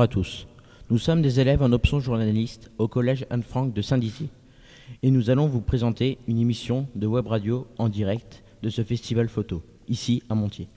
Bonjour 0.00 0.12
à 0.12 0.14
tous. 0.14 0.46
Nous 0.88 0.96
sommes 0.96 1.20
des 1.20 1.40
élèves 1.40 1.62
en 1.62 1.72
option 1.72 2.00
journaliste 2.00 2.70
au 2.78 2.88
collège 2.88 3.26
Anne-Franck 3.28 3.74
de 3.74 3.82
Saint-Dizier. 3.82 4.30
Et 5.02 5.10
nous 5.10 5.28
allons 5.28 5.46
vous 5.46 5.60
présenter 5.60 6.16
une 6.26 6.38
émission 6.38 6.86
de 6.94 7.06
web 7.06 7.26
radio 7.26 7.66
en 7.76 7.90
direct 7.90 8.42
de 8.62 8.70
ce 8.70 8.82
festival 8.82 9.28
photo, 9.28 9.62
ici 9.88 10.22
à 10.30 10.34
Montier. 10.34 10.68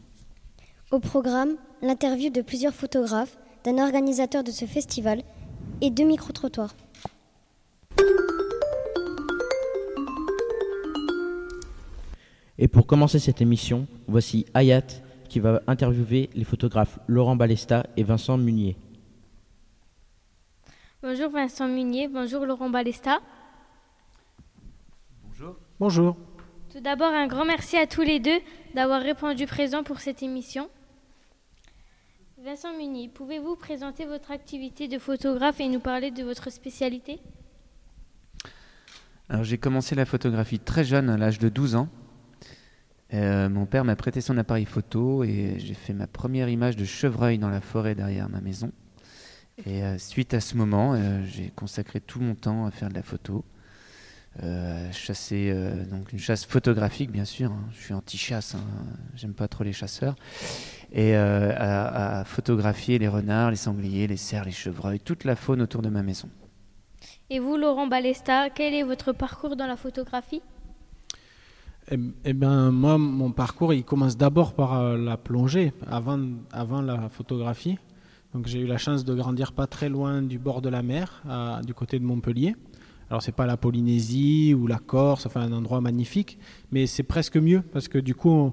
Au 0.92 1.00
programme, 1.00 1.56
l'interview 1.82 2.32
de 2.32 2.42
plusieurs 2.42 2.74
photographes, 2.74 3.38
d'un 3.64 3.82
organisateur 3.82 4.44
de 4.44 4.52
ce 4.52 4.66
festival 4.66 5.22
et 5.80 5.90
deux 5.90 6.04
micro-trottoirs. 6.04 6.76
Et 12.58 12.68
pour 12.68 12.86
commencer 12.86 13.20
cette 13.20 13.40
émission, 13.40 13.88
voici 14.06 14.46
Hayat 14.54 14.84
qui 15.30 15.40
va 15.40 15.62
interviewer 15.68 16.30
les 16.36 16.44
photographes 16.44 17.00
Laurent 17.08 17.38
Balesta 17.38 17.86
et 17.96 18.04
Vincent 18.04 18.38
Munier. 18.38 18.76
Vincent 21.34 21.68
Munier, 21.68 22.08
bonjour 22.08 22.46
Laurent 22.46 22.70
Balesta. 22.70 23.20
Bonjour. 25.24 25.56
Bonjour. 25.80 26.18
Tout 26.72 26.80
d'abord, 26.80 27.12
un 27.12 27.26
grand 27.26 27.44
merci 27.44 27.76
à 27.76 27.88
tous 27.88 28.04
les 28.04 28.20
deux 28.20 28.40
d'avoir 28.76 29.02
répondu 29.02 29.48
présent 29.48 29.84
pour 29.84 30.00
cette 30.00 30.22
émission. 30.22 30.70
Vincent 32.38 32.78
Munier, 32.78 33.10
pouvez-vous 33.10 33.56
présenter 33.56 34.06
votre 34.06 34.30
activité 34.30 34.88
de 34.88 35.00
photographe 35.00 35.60
et 35.60 35.70
nous 35.70 35.80
parler 35.80 36.12
de 36.12 36.24
votre 36.24 36.52
spécialité? 36.52 37.20
Alors 39.28 39.44
j'ai 39.44 39.58
commencé 39.58 39.96
la 39.96 40.06
photographie 40.06 40.60
très 40.60 40.84
jeune, 40.84 41.10
à 41.10 41.18
l'âge 41.18 41.40
de 41.40 41.50
12 41.50 41.74
ans. 41.76 41.90
Euh, 43.16 43.50
mon 43.50 43.66
père 43.66 43.86
m'a 43.86 43.96
prêté 43.96 44.22
son 44.22 44.38
appareil 44.38 44.66
photo 44.66 45.24
et 45.24 45.56
j'ai 45.58 45.74
fait 45.74 45.94
ma 45.94 46.06
première 46.06 46.50
image 46.50 46.76
de 46.76 46.86
chevreuil 46.86 47.40
dans 47.40 47.50
la 47.50 47.62
forêt 47.62 47.96
derrière 47.96 48.30
ma 48.30 48.40
maison. 48.40 48.72
Et 49.66 49.84
euh, 49.84 49.98
suite 49.98 50.34
à 50.34 50.40
ce 50.40 50.58
moment, 50.58 50.94
euh, 50.94 51.24
j'ai 51.26 51.52
consacré 51.56 52.00
tout 52.02 52.20
mon 52.20 52.36
temps 52.36 52.66
à 52.66 52.72
faire 52.72 52.90
de 52.90 52.96
la 52.96 53.04
photo. 53.04 53.46
chasser, 54.92 55.54
donc 55.92 56.12
une 56.12 56.20
chasse 56.20 56.44
photographique 56.46 57.12
bien 57.12 57.26
sûr, 57.26 57.52
hein. 57.52 57.66
je 57.72 57.84
suis 57.84 57.94
anti-chasse, 57.94 58.56
hein. 58.56 58.64
j'aime 59.16 59.36
pas 59.36 59.48
trop 59.48 59.64
les 59.64 59.74
chasseurs, 59.74 60.16
et 60.92 61.16
à, 61.16 62.20
à 62.20 62.24
photographier 62.26 62.98
les 62.98 63.08
renards, 63.08 63.52
les 63.52 63.58
sangliers, 63.58 64.08
les 64.08 64.18
cerfs, 64.18 64.46
les 64.46 64.52
chevreuils, 64.52 65.00
toute 65.00 65.24
la 65.24 65.36
faune 65.36 65.62
autour 65.62 65.84
de 65.84 65.90
ma 65.90 66.02
maison. 66.02 66.30
Et 67.30 67.40
vous, 67.40 67.58
Laurent 67.58 67.88
Balesta, 67.88 68.50
quel 68.50 68.74
est 68.74 68.84
votre 68.84 69.12
parcours 69.12 69.56
dans 69.56 69.68
la 69.68 69.78
photographie? 69.78 70.42
Eh, 71.92 71.98
eh 72.26 72.34
bien, 72.34 72.72
moi, 72.72 72.98
mon 72.98 73.32
parcours, 73.32 73.74
il 73.74 73.84
commence 73.84 74.18
d'abord 74.18 74.54
par 74.54 74.80
euh, 74.80 74.98
la 74.98 75.18
plongée, 75.18 75.74
avant, 75.88 76.20
avant 76.52 76.82
la 76.82 77.10
photographie. 77.10 77.78
Donc, 78.34 78.48
j'ai 78.48 78.60
eu 78.60 78.68
la 78.68 78.78
chance 78.78 79.06
de 79.06 79.14
grandir 79.14 79.52
pas 79.52 79.68
très 79.68 79.90
loin 79.90 80.22
du 80.22 80.40
bord 80.40 80.62
de 80.62 80.70
la 80.70 80.82
mer, 80.82 81.24
du 81.66 81.74
côté 81.74 82.00
de 82.00 82.04
Montpellier. 82.04 82.56
Alors, 83.10 83.22
c'est 83.22 83.32
pas 83.32 83.46
la 83.46 83.58
Polynésie 83.58 84.56
ou 84.58 84.66
la 84.66 84.80
Corse, 84.80 85.26
enfin, 85.26 85.42
un 85.42 85.52
endroit 85.52 85.82
magnifique, 85.82 86.40
mais 86.72 86.88
c'est 86.88 87.04
presque 87.04 87.38
mieux 87.38 87.62
parce 87.62 87.88
que 87.88 88.00
du 88.00 88.16
coup, 88.16 88.52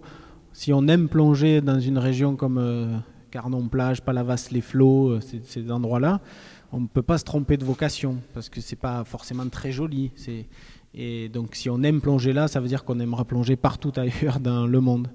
si 0.52 0.72
on 0.72 0.86
aime 0.88 1.08
plonger 1.08 1.60
dans 1.60 1.80
une 1.80 1.98
région 1.98 2.36
comme 2.36 2.58
euh, 2.58 2.98
Carnon-Plage, 3.30 4.02
Palavas-les-Flots, 4.02 5.08
euh, 5.08 5.20
ces, 5.20 5.40
ces 5.44 5.70
endroits-là, 5.70 6.20
on 6.72 6.80
ne 6.80 6.86
peut 6.86 7.02
pas 7.02 7.18
se 7.18 7.24
tromper 7.24 7.56
de 7.56 7.64
vocation 7.64 8.18
parce 8.34 8.48
que 8.48 8.60
c'est 8.60 8.76
pas 8.76 9.04
forcément 9.04 9.48
très 9.48 9.72
joli. 9.72 10.12
Et 10.94 11.28
donc 11.28 11.54
si 11.54 11.70
on 11.70 11.82
aime 11.82 12.00
plonger 12.00 12.32
là, 12.32 12.48
ça 12.48 12.60
veut 12.60 12.68
dire 12.68 12.84
qu'on 12.84 13.00
aimera 13.00 13.24
plonger 13.24 13.56
partout 13.56 13.92
ailleurs 13.96 14.40
dans 14.40 14.66
le 14.66 14.80
monde. 14.80 15.08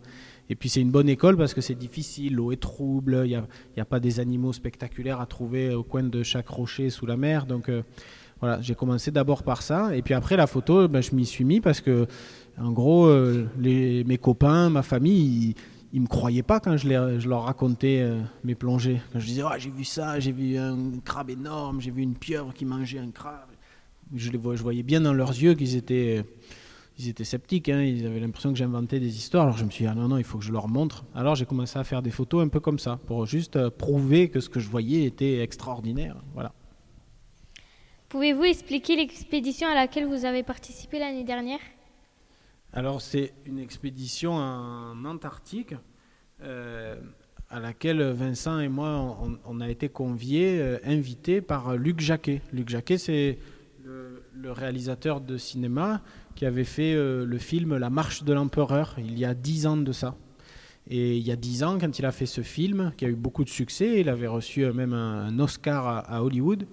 Et 0.49 0.55
puis 0.55 0.69
c'est 0.69 0.81
une 0.81 0.91
bonne 0.91 1.09
école 1.09 1.37
parce 1.37 1.53
que 1.53 1.61
c'est 1.61 1.75
difficile, 1.75 2.35
l'eau 2.35 2.51
est 2.51 2.61
trouble, 2.61 3.23
il 3.25 3.29
n'y 3.75 3.81
a, 3.81 3.85
pas 3.85 3.99
des 3.99 4.19
animaux 4.19 4.53
spectaculaires 4.53 5.19
à 5.19 5.25
trouver 5.25 5.73
au 5.73 5.83
coin 5.83 6.03
de 6.03 6.23
chaque 6.23 6.47
rocher 6.47 6.89
sous 6.89 7.05
la 7.05 7.17
mer. 7.17 7.45
Donc 7.45 7.69
euh, 7.69 7.81
voilà, 8.41 8.61
j'ai 8.61 8.75
commencé 8.75 9.11
d'abord 9.11 9.43
par 9.43 9.61
ça. 9.61 9.95
Et 9.95 10.01
puis 10.01 10.13
après 10.13 10.37
la 10.37 10.47
photo, 10.47 10.87
ben, 10.87 11.01
je 11.01 11.15
m'y 11.15 11.25
suis 11.25 11.43
mis 11.43 11.61
parce 11.61 11.81
que 11.81 12.07
en 12.59 12.71
gros, 12.71 13.07
euh, 13.07 13.47
mes 13.57 14.17
copains, 14.17 14.69
ma 14.69 14.83
famille, 14.83 15.55
ils, 15.93 15.99
ne 15.99 16.01
me 16.01 16.07
croyaient 16.07 16.43
pas 16.43 16.59
quand 16.59 16.77
je 16.77 17.27
leur 17.27 17.43
racontais 17.43 18.01
euh, 18.01 18.21
mes 18.43 18.55
plongées. 18.55 19.01
Quand 19.11 19.19
je 19.19 19.25
disais, 19.25 19.43
oh, 19.43 19.49
j'ai 19.57 19.71
vu 19.71 19.83
ça, 19.83 20.19
j'ai 20.19 20.31
vu 20.31 20.57
un 20.57 20.77
crabe 21.03 21.29
énorme, 21.31 21.81
j'ai 21.81 21.91
vu 21.91 22.01
une 22.01 22.15
pieuvre 22.15 22.53
qui 22.53 22.65
mangeait 22.65 22.99
un 22.99 23.11
crabe 23.11 23.49
je, 24.13 24.31
les 24.31 24.39
je 24.39 24.61
voyais 24.61 24.83
bien 24.83 25.01
dans 25.01 25.13
leurs 25.13 25.31
yeux 25.31 25.53
qu'ils 25.53 25.75
étaient, 25.75 26.23
ils 26.97 27.09
étaient 27.09 27.23
sceptiques. 27.23 27.69
Hein. 27.69 27.81
ils 27.81 28.05
avaient 28.05 28.19
l'impression 28.19 28.51
que 28.51 28.57
j'inventais 28.57 28.99
des 28.99 29.17
histoires. 29.17 29.43
Alors 29.43 29.57
je 29.57 29.65
me 29.65 29.69
suis 29.69 29.85
dit, 29.85 29.89
ah 29.91 29.95
non, 29.95 30.07
non, 30.07 30.17
il 30.17 30.23
faut 30.23 30.37
que 30.37 30.43
je 30.43 30.51
leur 30.51 30.67
montre. 30.67 31.05
Alors 31.13 31.35
j'ai 31.35 31.45
commencé 31.45 31.77
à 31.77 31.83
faire 31.83 32.01
des 32.01 32.11
photos 32.11 32.43
un 32.43 32.47
peu 32.47 32.59
comme 32.59 32.79
ça, 32.79 32.99
pour 33.05 33.25
juste 33.25 33.55
euh, 33.55 33.69
prouver 33.69 34.29
que 34.29 34.39
ce 34.39 34.49
que 34.49 34.59
je 34.59 34.69
voyais 34.69 35.03
était 35.03 35.39
extraordinaire. 35.39 36.17
Voilà. 36.33 36.53
Pouvez-vous 38.09 38.43
expliquer 38.43 38.95
l'expédition 38.95 39.67
à 39.67 39.75
laquelle 39.75 40.05
vous 40.05 40.25
avez 40.25 40.43
participé 40.43 40.99
l'année 40.99 41.23
dernière? 41.23 41.59
Alors 42.71 43.01
c'est 43.01 43.33
une 43.45 43.59
expédition 43.59 44.33
en 44.33 45.05
Antarctique. 45.05 45.73
Euh, 46.43 46.99
à 47.49 47.59
laquelle 47.59 48.01
Vincent 48.01 48.59
et 48.59 48.67
moi, 48.67 49.17
on, 49.45 49.61
a 49.61 49.69
été 49.69 49.87
conviés, 49.87 50.59
euh, 50.59 50.77
invités 50.83 51.41
par 51.41 51.75
Luc 51.77 51.99
Jacquet. 51.99 52.41
Luc 52.51 52.69
Jacquet, 52.69 52.97
c'est 52.97 53.37
le, 53.85 54.51
réalisateur 54.51 55.21
de 55.21 55.37
cinéma 55.37 56.01
qui 56.35 56.45
avait 56.45 56.63
fait 56.63 56.95
euh, 56.95 57.25
le 57.25 57.37
film 57.37 57.77
La 57.77 57.89
Marche 57.89 58.23
de 58.23 58.33
l'Empereur 58.33 58.95
il 58.97 59.17
y 59.17 59.25
a 59.25 59.33
dix 59.33 59.67
ans 59.67 59.77
de 59.77 59.91
ça. 59.91 60.15
Et 60.87 61.17
il 61.17 61.23
y 61.23 61.31
a 61.31 61.35
dix 61.35 61.63
ans, 61.63 61.77
quand 61.79 61.97
il 61.97 62.05
a 62.05 62.11
fait 62.11 62.27
ce 62.27 62.41
film, 62.41 62.91
qui 62.95 63.05
a 63.05 63.07
eu 63.07 63.15
beaucoup 63.15 63.43
de 63.43 63.49
succès, 63.49 63.99
il 63.99 64.09
avait 64.09 64.27
reçu 64.27 64.63
euh, 64.63 64.73
même 64.73 64.93
un, 64.93 65.37
Oscar 65.39 65.87
à, 65.87 66.23
Hollywood. 66.23 66.65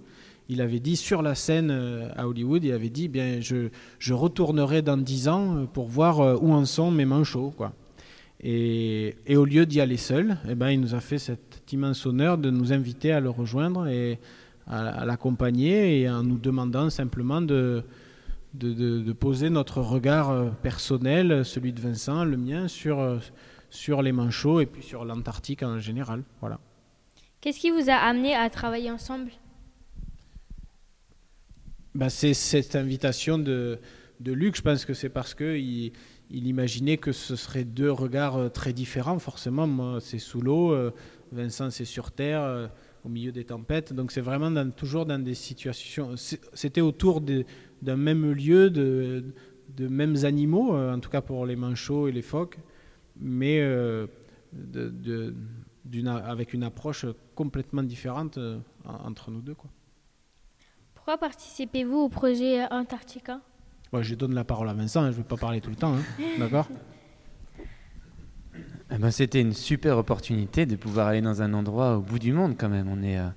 Il 0.48 0.60
avait 0.60 0.80
dit 0.80 0.96
sur 0.96 1.22
la 1.22 1.34
scène 1.34 1.70
euh, 1.70 2.08
à 2.14 2.28
Hollywood, 2.28 2.64
il 2.64 2.72
avait 2.72 2.90
dit 2.90 3.08
bien, 3.08 3.40
je, 3.40 3.68
je 3.98 4.14
retournerai 4.14 4.82
dans 4.82 4.96
dix 4.96 5.28
ans 5.28 5.66
pour 5.72 5.88
voir 5.88 6.42
où 6.42 6.52
en 6.52 6.64
sont 6.64 6.90
mes 6.90 7.06
manchots. 7.06 7.52
Quoi. 7.56 7.72
Et, 8.40 9.16
et 9.26 9.36
au 9.36 9.44
lieu 9.44 9.66
d'y 9.66 9.80
aller 9.80 9.96
seul, 9.96 10.36
eh 10.48 10.54
ben, 10.54 10.70
il 10.70 10.80
nous 10.80 10.94
a 10.94 11.00
fait 11.00 11.18
cet 11.18 11.72
immense 11.72 12.04
honneur 12.06 12.38
de 12.38 12.50
nous 12.50 12.72
inviter 12.72 13.12
à 13.12 13.20
le 13.20 13.30
rejoindre. 13.30 13.86
À, 14.66 15.04
l'accompagner 15.04 16.00
et 16.00 16.10
en 16.10 16.22
nous 16.22 16.38
demandant 16.38 16.90
simplement 16.90 17.40
de, 17.40 17.84
de, 18.54 19.12
poser 19.12 19.50
notre 19.50 19.80
regard 19.80 20.30
euh, 20.30 20.50
personnel, 20.62 21.44
celui 21.44 21.72
de 21.72 21.80
Vincent, 21.80 22.24
le 22.24 22.36
mien, 22.36 22.68
sur, 22.68 23.00
euh, 23.00 23.18
sur 23.70 24.02
les 24.02 24.12
manchots 24.12 24.60
et 24.60 24.66
puis 24.66 24.82
sur 24.82 25.04
l'Antarctique 25.04 25.62
en 25.62 25.78
général. 25.78 26.22
Voilà. 26.40 26.60
Qu'est-ce 27.40 27.58
qui 27.58 27.70
vous 27.70 27.90
a 27.90 27.94
amené 27.94 28.34
à 28.34 28.48
travailler 28.50 28.90
ensemble? 28.90 29.30
Bah, 31.94 32.08
C'est 32.08 32.34
cette 32.34 32.76
invitation 32.76 33.38
de, 33.38 33.80
de 34.20 34.32
Luc. 34.32 34.56
Je 34.56 34.62
pense 34.62 34.84
que 34.84 34.94
c'est 34.94 35.08
parce 35.08 35.34
qu'il 35.34 35.92
il 36.30 36.46
imaginait 36.46 36.96
que 36.96 37.12
ce 37.12 37.36
seraient 37.36 37.64
deux 37.64 37.90
regards 37.90 38.36
euh, 38.36 38.48
très 38.48 38.72
différents. 38.72 39.18
Forcément, 39.18 39.66
moi, 39.66 39.98
c'est 40.00 40.18
sous 40.18 40.40
l'eau, 40.40 40.74
Vincent, 41.32 41.70
c'est 41.70 41.84
sur 41.84 42.12
terre 42.12 42.70
au 43.04 43.08
milieu 43.08 43.32
des 43.32 43.44
tempêtes. 43.44 43.92
Donc 43.92 44.12
c'est 44.12 44.20
vraiment 44.20 44.70
toujours 44.70 45.06
dans 45.06 45.22
des 45.22 45.34
situations. 45.34 46.14
C'était 46.16 46.80
autour 46.80 47.20
d'un 47.20 47.96
même 47.96 48.32
lieu, 48.32 48.71
de, 48.71 49.24
de, 49.77 49.88
mêmes 49.88 50.24
animaux, 50.24 50.74
euh, 50.74 50.94
en 50.94 51.00
tout 51.00 51.10
cas 51.10 51.21
pour 51.21 51.47
les 51.47 51.56
manchots 51.56 52.09
et 52.09 52.12
les 52.12 52.22
phoques, 52.22 52.59
mais 53.16 53.60
euh, 53.60 54.06
de, 54.53 55.34
avec 56.06 56.53
une 56.54 56.62
approche 56.62 57.06
complètement 57.34 57.82
différente 57.82 58.38
euh, 58.38 58.59
entre 58.84 59.30
nous 59.30 59.42
deux. 59.42 59.54
Quoi. 59.54 59.71
Pourquoi 60.94 61.18
participez-vous 61.18 61.98
au 61.98 62.09
projet 62.09 62.65
Antarctica? 62.71 63.41
Je 64.00 64.15
donne 64.15 64.34
la 64.34 64.44
parole 64.44 64.71
à 64.71 64.72
Vincent, 64.72 65.03
hein, 65.03 65.10
je 65.10 65.18
ne 65.18 65.22
vais 65.22 65.28
pas 65.28 65.36
parler 65.36 65.60
tout 65.60 65.68
le 65.68 65.77
temps. 65.77 65.94
Hein. 65.94 66.03
D'accord? 66.38 66.66
Eh 68.91 68.99
ben, 68.99 69.10
C'était 69.10 69.41
une 69.41 69.53
super 69.54 69.99
opportunité 69.99 70.66
de 70.66 70.77
pouvoir 70.77 71.09
aller 71.09 71.22
dans 71.22 71.43
un 71.43 71.54
endroit 71.54 71.97
au 71.97 72.01
bout 72.01 72.19
du 72.19 72.33
monde 72.33 72.57
quand 72.59 72.69
même. 72.69 72.89
On 72.89 73.03
est, 73.03 73.19
euh, 73.19 73.28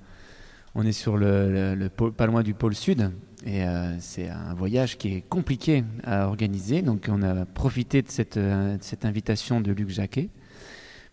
on 0.76 0.86
est 0.86 0.92
sur 0.92 1.18
le, 1.18 1.76
le, 1.76 1.90
pas 1.90 2.26
loin 2.26 2.44
du 2.44 2.54
pôle 2.54 2.76
sud 2.76 3.12
et 3.46 3.64
euh, 3.64 3.96
c'est 4.00 4.30
un 4.30 4.54
voyage 4.56 4.98
qui 4.98 5.16
est 5.16 5.22
compliqué 5.22 5.84
à 6.04 6.28
organiser. 6.28 6.82
Donc 6.82 7.08
on 7.10 7.22
a 7.22 7.46
profité 7.46 8.02
de 8.02 8.10
cette, 8.10 8.38
euh, 8.38 8.78
de 8.78 8.84
cette 8.84 9.06
invitation 9.06 9.62
de 9.62 9.72
Luc 9.72 9.90
Jacquet 9.90 10.30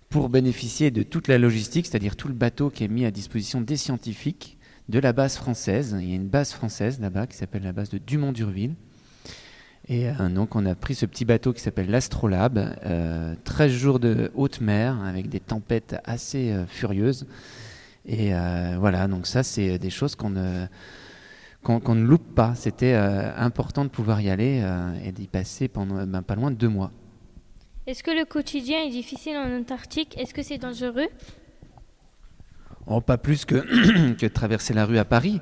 pour 0.09 0.29
bénéficier 0.29 0.91
de 0.91 1.03
toute 1.03 1.29
la 1.29 1.39
logistique, 1.39 1.87
c'est-à-dire 1.87 2.17
tout 2.17 2.29
le 2.29 2.35
bateau 2.35 2.71
qui 2.71 2.85
est 2.85 2.89
mis 2.89 3.05
à 3.05 3.11
disposition 3.11 3.61
des 3.61 3.77
scientifiques 3.77 4.59
de 4.89 4.99
la 4.99 5.13
base 5.13 5.37
française. 5.37 5.97
Il 6.01 6.09
y 6.09 6.13
a 6.13 6.17
une 6.17 6.29
base 6.29 6.53
française 6.53 7.01
là-bas 7.01 7.27
qui 7.27 7.37
s'appelle 7.37 7.63
la 7.63 7.73
base 7.73 7.91
de 7.91 7.99
Dumont-Durville 7.99 8.75
et 9.89 10.09
euh, 10.09 10.29
donc 10.29 10.55
on 10.55 10.65
a 10.67 10.75
pris 10.75 10.95
ce 10.95 11.07
petit 11.07 11.25
bateau 11.25 11.53
qui 11.53 11.61
s'appelle 11.61 11.91
l'Astrolabe, 11.91 12.77
euh, 12.85 13.35
13 13.45 13.73
jours 13.73 13.99
de 13.99 14.31
haute 14.35 14.61
mer 14.61 15.03
avec 15.03 15.29
des 15.29 15.41
tempêtes 15.41 15.97
assez 16.05 16.53
euh, 16.53 16.67
furieuses. 16.67 17.27
Et 18.07 18.35
euh, 18.35 18.77
voilà, 18.79 19.09
donc 19.09 19.27
ça 19.27 19.43
c'est 19.43 19.79
des 19.79 19.91
choses 19.91 20.15
qu'on 20.15 20.31
ne, 20.31 20.67
qu'on, 21.63 21.95
ne 21.95 22.05
loupe 22.05 22.35
pas. 22.35 22.55
C'était 22.55 22.95
important 22.95 23.85
de 23.85 23.91
pouvoir 23.91 24.21
y 24.21 24.31
aller 24.31 24.65
et 25.05 25.13
d'y 25.13 25.29
passer 25.29 25.69
pendant 25.69 26.05
ben, 26.05 26.23
pas 26.23 26.35
loin 26.35 26.51
de 26.51 26.57
deux 26.57 26.69
mois. 26.69 26.91
Est-ce 27.87 28.03
que 28.03 28.11
le 28.11 28.25
quotidien 28.25 28.83
est 28.83 28.91
difficile 28.91 29.37
en 29.37 29.57
Antarctique? 29.57 30.17
Est-ce 30.19 30.35
que 30.35 30.43
c'est 30.43 30.59
dangereux? 30.59 31.09
Oh, 32.87 33.01
pas 33.01 33.19
plus 33.19 33.45
que, 33.45 34.13
que 34.15 34.27
traverser 34.27 34.75
la 34.75 34.85
rue 34.85 34.99
à 34.99 35.05
Paris. 35.05 35.41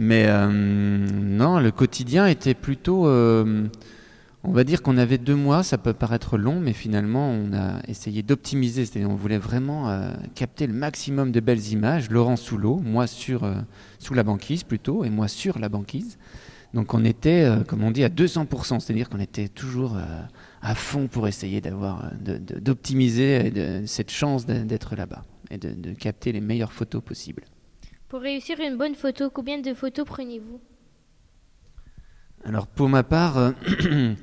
Mais 0.00 0.24
euh, 0.28 0.48
non, 0.48 1.60
le 1.60 1.70
quotidien 1.70 2.26
était 2.26 2.54
plutôt... 2.54 3.06
euh, 3.06 3.68
on 4.42 4.50
va 4.50 4.64
dire 4.64 4.80
qu'on 4.80 4.96
avait 4.96 5.18
deux 5.18 5.34
mois, 5.34 5.62
ça 5.62 5.76
peut 5.76 5.92
paraître 5.92 6.38
long, 6.38 6.58
mais 6.58 6.72
finalement 6.72 7.28
on 7.28 7.52
a 7.52 7.82
essayé 7.86 8.22
d'optimiser, 8.22 8.86
c'est-à-dire 8.86 9.10
on 9.10 9.14
voulait 9.14 9.36
vraiment 9.36 9.90
euh, 9.90 10.10
capter 10.34 10.66
le 10.66 10.72
maximum 10.72 11.32
de 11.32 11.40
belles 11.40 11.68
images, 11.68 12.08
Laurent 12.08 12.36
sous 12.36 12.56
l'eau, 12.56 12.80
moi 12.82 13.06
sur, 13.06 13.46
sous 13.98 14.14
la 14.14 14.22
banquise 14.22 14.62
plutôt, 14.62 15.04
et 15.04 15.10
moi 15.10 15.28
sur 15.28 15.58
la 15.58 15.68
banquise. 15.68 16.16
Donc 16.72 16.94
on 16.94 17.04
était, 17.04 17.46
comme 17.68 17.84
on 17.84 17.90
dit, 17.90 18.02
à 18.02 18.08
200%, 18.08 18.80
c'est-à-dire 18.80 19.10
qu'on 19.10 19.20
était 19.20 19.48
toujours 19.48 19.98
à 20.62 20.74
fond 20.74 21.08
pour 21.08 21.28
essayer 21.28 21.60
d'avoir, 21.60 22.10
d'optimiser 22.20 23.84
cette 23.84 24.10
chance 24.10 24.46
d'être 24.46 24.96
là-bas 24.96 25.24
et 25.50 25.58
de 25.58 25.92
capter 25.92 26.32
les 26.32 26.40
meilleures 26.40 26.72
photos 26.72 27.02
possibles. 27.02 27.42
Pour 28.10 28.22
réussir 28.22 28.58
une 28.58 28.76
bonne 28.76 28.96
photo, 28.96 29.30
combien 29.30 29.60
de 29.60 29.72
photos 29.72 30.04
prenez-vous? 30.04 30.60
Alors 32.44 32.66
pour 32.66 32.88
ma 32.88 33.04
part, 33.04 33.38
euh, 33.38 33.52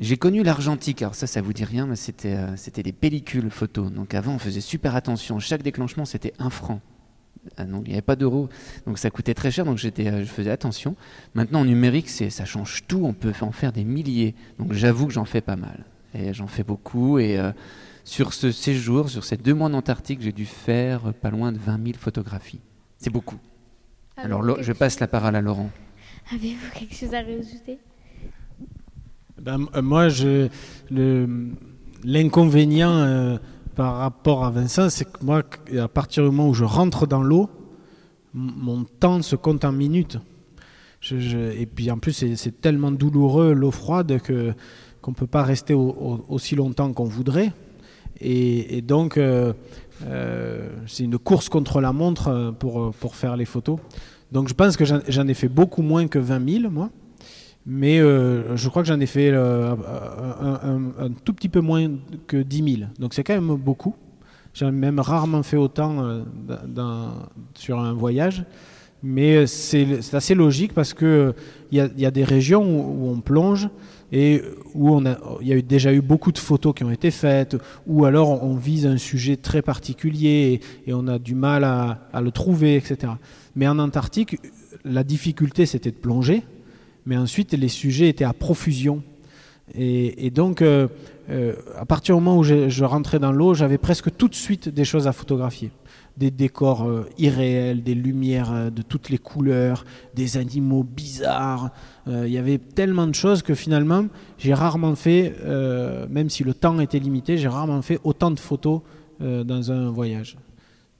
j'ai 0.00 0.16
connu 0.16 0.42
l'argentique. 0.42 1.00
Alors 1.00 1.14
ça, 1.14 1.28
ça 1.28 1.40
vous 1.40 1.52
dit 1.52 1.62
rien, 1.62 1.86
mais 1.86 1.94
c'était 1.94 2.34
euh, 2.34 2.56
c'était 2.56 2.82
des 2.82 2.90
pellicules 2.90 3.50
photos. 3.50 3.92
Donc 3.92 4.14
avant, 4.14 4.34
on 4.34 4.40
faisait 4.40 4.60
super 4.60 4.96
attention. 4.96 5.38
Chaque 5.38 5.62
déclenchement, 5.62 6.04
c'était 6.04 6.32
un 6.40 6.50
franc. 6.50 6.80
Ah 7.56 7.62
il 7.68 7.82
n'y 7.82 7.92
avait 7.92 8.02
pas 8.02 8.16
d'euros, 8.16 8.48
donc 8.84 8.98
ça 8.98 9.10
coûtait 9.10 9.34
très 9.34 9.52
cher. 9.52 9.64
Donc 9.64 9.78
j'étais, 9.78 10.08
euh, 10.08 10.24
je 10.24 10.28
faisais 10.28 10.50
attention. 10.50 10.96
Maintenant, 11.34 11.60
en 11.60 11.66
numérique, 11.66 12.10
ça 12.10 12.44
change 12.44 12.82
tout. 12.88 13.04
On 13.04 13.12
peut 13.12 13.32
en 13.42 13.52
faire 13.52 13.70
des 13.70 13.84
milliers. 13.84 14.34
Donc 14.58 14.72
j'avoue 14.72 15.06
que 15.06 15.12
j'en 15.12 15.24
fais 15.24 15.40
pas 15.40 15.54
mal. 15.54 15.84
Et 16.14 16.34
j'en 16.34 16.48
fais 16.48 16.64
beaucoup. 16.64 17.20
Et 17.20 17.38
euh, 17.38 17.52
sur 18.02 18.34
ce 18.34 18.50
séjour, 18.50 19.08
sur 19.08 19.22
ces 19.22 19.36
deux 19.36 19.54
mois 19.54 19.68
en 19.68 19.74
Antarctique, 19.74 20.20
j'ai 20.20 20.32
dû 20.32 20.46
faire 20.46 21.14
pas 21.14 21.30
loin 21.30 21.52
de 21.52 21.58
20 21.58 21.80
000 21.80 21.96
photographies. 21.96 22.60
C'est 23.04 23.10
beaucoup. 23.10 23.36
Alors 24.16 24.40
Lo- 24.40 24.62
je 24.62 24.72
passe 24.72 24.98
la 24.98 25.06
parole 25.06 25.36
à 25.36 25.42
Laurent. 25.42 25.68
Avez-vous 26.32 26.70
quelque 26.72 26.94
chose 26.94 27.12
à 27.12 27.18
rajouter? 27.20 27.78
Ben, 29.38 29.66
euh, 29.74 29.82
moi, 29.82 30.08
je, 30.08 30.48
le, 30.90 31.50
l'inconvénient 32.02 32.90
euh, 32.92 33.36
par 33.74 33.96
rapport 33.96 34.42
à 34.46 34.50
Vincent, 34.50 34.88
c'est 34.88 35.04
que 35.04 35.22
moi, 35.22 35.42
à 35.78 35.88
partir 35.88 36.22
du 36.24 36.30
moment 36.30 36.48
où 36.48 36.54
je 36.54 36.64
rentre 36.64 37.06
dans 37.06 37.22
l'eau, 37.22 37.50
m- 38.34 38.52
mon 38.56 38.84
temps 38.84 39.20
se 39.20 39.36
compte 39.36 39.66
en 39.66 39.72
minutes. 39.72 40.16
Je- 41.00 41.18
je- 41.18 41.52
et 41.60 41.66
puis 41.66 41.90
en 41.90 41.98
plus, 41.98 42.12
c'est, 42.14 42.36
c'est 42.36 42.58
tellement 42.62 42.90
douloureux 42.90 43.52
l'eau 43.52 43.70
froide 43.70 44.18
que 44.22 44.54
qu'on 45.02 45.12
peut 45.12 45.26
pas 45.26 45.42
rester 45.42 45.74
au- 45.74 45.90
au- 45.90 46.24
aussi 46.30 46.54
longtemps 46.54 46.90
qu'on 46.94 47.04
voudrait. 47.04 47.52
Et, 48.20 48.78
et 48.78 48.80
donc, 48.80 49.18
euh, 49.18 49.52
euh, 50.02 50.68
c'est 50.86 51.04
une 51.04 51.18
course 51.18 51.48
contre 51.48 51.80
la 51.80 51.92
montre 51.92 52.28
euh, 52.28 52.52
pour, 52.52 52.92
pour 52.92 53.14
faire 53.14 53.36
les 53.36 53.44
photos. 53.44 53.78
Donc, 54.32 54.48
je 54.48 54.54
pense 54.54 54.76
que 54.76 54.84
j'en, 54.84 55.00
j'en 55.08 55.28
ai 55.28 55.34
fait 55.34 55.48
beaucoup 55.48 55.82
moins 55.82 56.08
que 56.08 56.18
20 56.18 56.60
000, 56.62 56.70
moi. 56.70 56.90
Mais 57.66 57.98
euh, 57.98 58.56
je 58.56 58.68
crois 58.68 58.82
que 58.82 58.88
j'en 58.88 59.00
ai 59.00 59.06
fait 59.06 59.30
euh, 59.32 59.74
un, 60.98 61.10
tout 61.24 61.32
petit 61.32 61.48
peu 61.48 61.60
moins 61.60 61.88
que 62.26 62.36
10 62.36 62.76
000. 62.76 62.90
Donc 62.98 63.14
c'est 63.14 63.24
quand 63.24 63.34
même 63.34 63.56
beaucoup. 63.56 63.94
J'ai 64.52 64.70
même 64.70 65.00
rarement 65.00 65.42
fait 65.42 65.56
autant 65.56 66.04
euh, 66.04 67.08
sur 67.54 67.80
un 67.80 67.94
voyage. 67.94 68.44
Mais 69.02 69.46
c'est 69.46 70.14
assez 70.14 70.34
logique 70.34 70.72
parce 70.72 70.94
que 70.94 71.34
il 71.70 71.78
y, 71.78 72.02
y 72.02 72.06
a 72.06 72.10
des 72.10 72.24
régions 72.24 72.64
où 72.64 73.10
on 73.10 73.20
plonge 73.20 73.68
et 74.12 74.42
où 74.74 75.00
il 75.40 75.48
y 75.48 75.52
a 75.52 75.60
déjà 75.60 75.92
eu 75.92 76.00
beaucoup 76.00 76.32
de 76.32 76.38
photos 76.38 76.74
qui 76.74 76.84
ont 76.84 76.90
été 76.90 77.10
faites, 77.10 77.56
ou 77.86 78.04
alors 78.04 78.42
on 78.42 78.56
vise 78.56 78.86
un 78.86 78.98
sujet 78.98 79.36
très 79.36 79.62
particulier 79.62 80.60
et, 80.86 80.92
on 80.92 81.08
a 81.08 81.18
du 81.18 81.34
mal 81.34 81.64
à, 81.64 82.20
le 82.20 82.30
trouver, 82.30 82.76
etc. 82.76 83.12
Mais 83.56 83.66
en 83.66 83.78
Antarctique, 83.78 84.38
la 84.84 85.04
difficulté 85.04 85.66
c'était 85.66 85.90
de 85.90 85.96
plonger 85.96 86.44
mais 87.06 87.16
ensuite 87.16 87.52
les 87.52 87.68
sujets 87.68 88.08
étaient 88.08 88.24
à 88.24 88.32
profusion. 88.32 89.02
Et, 89.74 90.30
donc, 90.30 90.60
euh, 90.60 90.88
euh, 91.30 91.54
à 91.76 91.86
partir 91.86 92.14
du 92.14 92.20
moment 92.20 92.38
où 92.38 92.44
je 92.44 92.84
rentrais 92.84 93.18
dans 93.18 93.32
l'eau, 93.32 93.54
j'avais 93.54 93.78
presque 93.78 94.14
tout 94.14 94.28
de 94.28 94.34
suite 94.34 94.68
des 94.68 94.84
choses 94.84 95.06
à 95.06 95.12
photographier. 95.12 95.70
Des 96.16 96.30
décors 96.30 96.84
euh, 96.84 97.08
irréels, 97.18 97.82
des 97.82 97.94
lumières 97.94 98.52
euh, 98.52 98.70
de 98.70 98.82
toutes 98.82 99.10
les 99.10 99.18
couleurs, 99.18 99.84
des 100.14 100.36
animaux 100.36 100.84
bizarres. 100.84 101.70
Euh, 102.06 102.26
Il 102.26 102.32
y 102.32 102.38
avait 102.38 102.58
tellement 102.58 103.06
de 103.08 103.14
choses 103.14 103.42
que 103.42 103.54
finalement, 103.54 104.06
j'ai 104.38 104.54
rarement 104.54 104.94
fait, 104.94 105.34
euh, 105.40 106.06
même 106.08 106.30
si 106.30 106.44
le 106.44 106.54
temps 106.54 106.78
était 106.78 107.00
limité, 107.00 107.36
j'ai 107.36 107.48
rarement 107.48 107.82
fait 107.82 107.98
autant 108.04 108.30
de 108.30 108.38
photos 108.38 108.82
euh, 109.20 109.42
dans 109.42 109.72
un 109.72 109.90
voyage. 109.90 110.36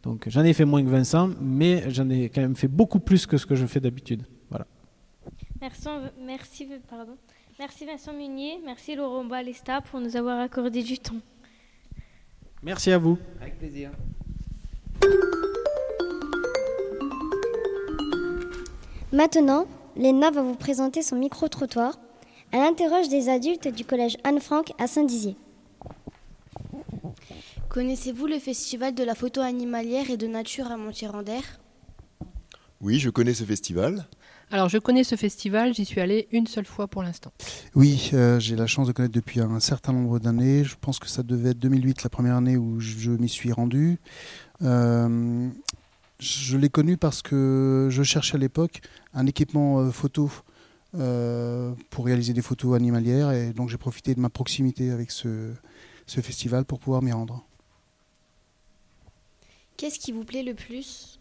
Donc 0.02 0.25
j'en 0.28 0.43
ai 0.44 0.52
fait 0.52 0.64
moins 0.64 0.82
que 0.82 0.88
Vincent, 0.88 1.31
mais 1.40 1.88
j'en 1.90 2.11
ai 2.11 2.28
quand 2.28 2.43
même 2.43 2.56
fait 2.56 2.69
beaucoup 2.69 2.99
plus 2.99 3.25
que 3.26 3.37
ce 3.38 3.46
que 3.46 3.55
je 3.55 3.66
fais 3.66 3.81
d'habitude. 3.81 4.22
Voilà. 4.50 4.66
Merci, 5.61 5.88
merci, 6.26 6.69
pardon. 6.90 7.16
merci 7.58 7.87
Vincent 7.87 8.12
Munier, 8.12 8.61
merci 8.64 8.96
Laurent 8.96 9.25
Balesta 9.25 9.81
pour 9.81 10.00
nous 10.00 10.16
avoir 10.16 10.40
accordé 10.40 10.82
du 10.82 10.99
temps. 10.99 11.20
Merci 12.62 12.93
à 12.93 12.99
vous. 12.99 13.19
Avec 13.40 13.58
plaisir. 13.58 13.90
Maintenant, 19.14 19.68
Léna 19.96 20.32
va 20.32 20.42
vous 20.42 20.56
présenter 20.56 21.00
son 21.00 21.14
micro-trottoir. 21.16 21.98
Elle 22.50 22.62
interroge 22.62 23.08
des 23.08 23.28
adultes 23.28 23.68
du 23.68 23.84
collège 23.84 24.16
Anne-Franck 24.24 24.72
à 24.78 24.88
Saint-Dizier. 24.88 25.36
Connaissez-vous 27.68 28.26
le 28.26 28.38
festival 28.38 28.94
de 28.94 29.04
la 29.04 29.14
photo 29.14 29.40
animalière 29.40 30.10
et 30.10 30.16
de 30.16 30.26
nature 30.26 30.70
à 30.70 30.76
Montier-en-Der 30.76 31.42
Oui, 32.80 32.98
je 32.98 33.10
connais 33.10 33.34
ce 33.34 33.44
festival. 33.44 34.06
Alors, 34.50 34.68
je 34.68 34.78
connais 34.78 35.04
ce 35.04 35.16
festival, 35.16 35.74
j'y 35.74 35.84
suis 35.84 36.00
allée 36.00 36.28
une 36.30 36.46
seule 36.46 36.66
fois 36.66 36.86
pour 36.86 37.02
l'instant. 37.02 37.32
Oui, 37.75 38.11
euh, 38.14 38.38
j'ai 38.38 38.56
la 38.56 38.66
chance 38.66 38.87
de 38.87 38.92
connaître 38.92 39.14
depuis 39.14 39.40
un 39.40 39.58
certain 39.58 39.92
nombre 39.92 40.18
d'années. 40.18 40.64
Je 40.64 40.76
pense 40.80 40.99
que 40.99 41.08
ça 41.08 41.23
devait 41.23 41.50
être 41.50 41.58
2008, 41.58 42.02
la 42.04 42.11
première 42.11 42.37
année 42.37 42.56
où 42.56 42.78
je, 42.78 42.99
je 42.99 43.11
m'y 43.11 43.28
suis 43.28 43.52
rendu. 43.52 43.99
Euh, 44.62 45.49
je 46.20 46.56
l'ai 46.56 46.68
connu 46.68 46.96
parce 46.96 47.23
que 47.23 47.88
je 47.90 48.02
cherchais 48.02 48.37
à 48.37 48.38
l'époque 48.38 48.80
un 49.12 49.26
équipement 49.26 49.80
euh, 49.80 49.90
photo 49.90 50.30
euh, 50.94 51.73
pour 51.90 52.06
réaliser 52.06 52.32
des 52.32 52.42
photos 52.42 52.76
animalières 52.76 53.32
et 53.32 53.52
donc 53.52 53.68
j'ai 53.68 53.78
profité 53.78 54.14
de 54.14 54.20
ma 54.20 54.30
proximité 54.30 54.90
avec 54.90 55.11
ce, 55.11 55.52
ce 56.06 56.20
festival 56.20 56.64
pour 56.64 56.78
pouvoir 56.78 57.02
m'y 57.02 57.12
rendre. 57.12 57.44
Qu'est-ce 59.76 59.99
qui 59.99 60.12
vous 60.12 60.25
plaît 60.25 60.44
le 60.44 60.54
plus? 60.54 61.18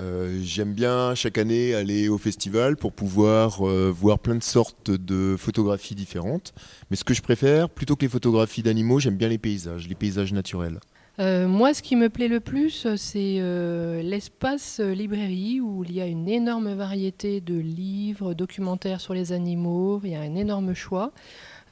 Euh, 0.00 0.40
J'aime 0.42 0.72
bien 0.72 1.14
chaque 1.14 1.36
année 1.36 1.74
aller 1.74 2.08
au 2.08 2.16
festival 2.16 2.76
pour 2.76 2.92
pouvoir 2.92 3.66
euh, 3.66 3.90
voir 3.90 4.18
plein 4.18 4.36
de 4.36 4.42
sortes 4.42 4.90
de 4.90 5.36
photographies 5.36 5.94
différentes. 5.94 6.54
Mais 6.90 6.96
ce 6.96 7.04
que 7.04 7.14
je 7.14 7.22
préfère, 7.22 7.68
plutôt 7.68 7.96
que 7.96 8.02
les 8.02 8.08
photographies 8.08 8.62
d'animaux, 8.62 9.00
j'aime 9.00 9.16
bien 9.16 9.28
les 9.28 9.38
paysages, 9.38 9.88
les 9.88 9.94
paysages 9.94 10.32
naturels. 10.32 10.80
Euh, 11.18 11.46
moi, 11.46 11.74
ce 11.74 11.82
qui 11.82 11.94
me 11.94 12.08
plaît 12.08 12.28
le 12.28 12.40
plus, 12.40 12.86
c'est 12.96 13.36
euh, 13.38 14.00
l'espace 14.02 14.80
euh, 14.80 14.94
librairie 14.94 15.60
où 15.60 15.84
il 15.84 15.92
y 15.92 16.00
a 16.00 16.06
une 16.06 16.28
énorme 16.28 16.72
variété 16.72 17.42
de 17.42 17.54
livres, 17.54 18.32
documentaires 18.32 19.00
sur 19.00 19.12
les 19.12 19.32
animaux, 19.32 20.00
il 20.04 20.10
y 20.10 20.14
a 20.14 20.20
un 20.20 20.34
énorme 20.34 20.72
choix. 20.72 21.12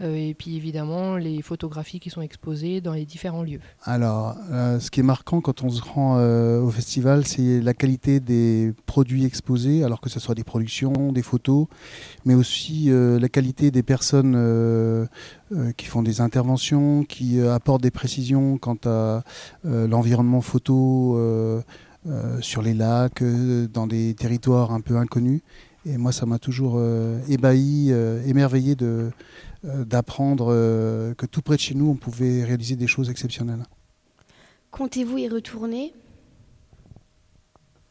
Euh, 0.00 0.16
et 0.16 0.35
puis 0.35 0.57
évidemment, 0.57 1.16
les 1.16 1.42
photographies 1.42 2.00
qui 2.00 2.11
sont 2.11 2.23
exposées 2.23 2.80
dans 2.80 2.95
les 2.95 3.04
différents 3.04 3.42
lieux. 3.42 3.61
Alors, 3.85 4.37
euh, 4.50 4.80
ce 4.80 4.90
qui 4.90 5.00
est 5.00 5.04
marquant 5.04 5.40
quand 5.40 5.62
on 5.62 5.69
se 5.69 5.83
rend 5.83 6.16
euh, 6.19 6.61
au 6.61 6.71
festival, 6.71 7.26
c'est 7.26 7.61
la 7.61 7.75
qualité 7.75 8.21
des 8.21 8.73
produits 8.87 9.25
exposés, 9.25 9.85
alors 9.85 10.00
que 10.00 10.09
ce 10.09 10.19
soit 10.21 10.35
des 10.35 10.45
productions, 10.45 11.12
des 11.12 11.23
photos, 11.23 11.66
mais 12.25 12.35
aussi 12.35 12.90
la 12.90 13.28
qualité 13.28 13.71
des 13.71 13.83
personnes 13.83 15.09
qui 15.76 15.87
font 15.87 16.02
des 16.02 16.21
interventions, 16.21 17.04
qui 17.04 17.40
apportent 17.40 17.83
des 17.83 17.90
précisions 17.90 18.59
quant 18.59 18.76
à 18.85 19.23
l'environnement 19.64 20.40
photo 20.40 21.19
sur 22.40 22.62
les 22.62 22.75
lacs, 22.75 23.23
dans 23.73 23.87
des 23.87 24.14
territoires 24.14 24.73
un 24.73 24.80
peu 24.80 24.97
inconnus. 24.97 25.40
Et 25.87 25.97
moi, 25.97 26.12
ça 26.12 26.26
m'a 26.26 26.38
toujours 26.38 26.80
ébahi, 27.28 27.92
émerveillé 28.26 28.75
de 28.75 29.11
d'apprendre 29.64 30.49
euh, 30.50 31.14
que 31.14 31.26
tout 31.26 31.43
près 31.43 31.57
de 31.57 31.61
chez 31.61 31.75
nous, 31.75 31.88
on 31.88 31.97
pouvait 31.97 32.45
réaliser 32.45 32.76
des 32.76 32.87
choses 32.87 33.11
exceptionnelles. 33.11 33.64
Comptez-vous 34.71 35.19
y 35.19 35.29
retourner? 35.29 35.93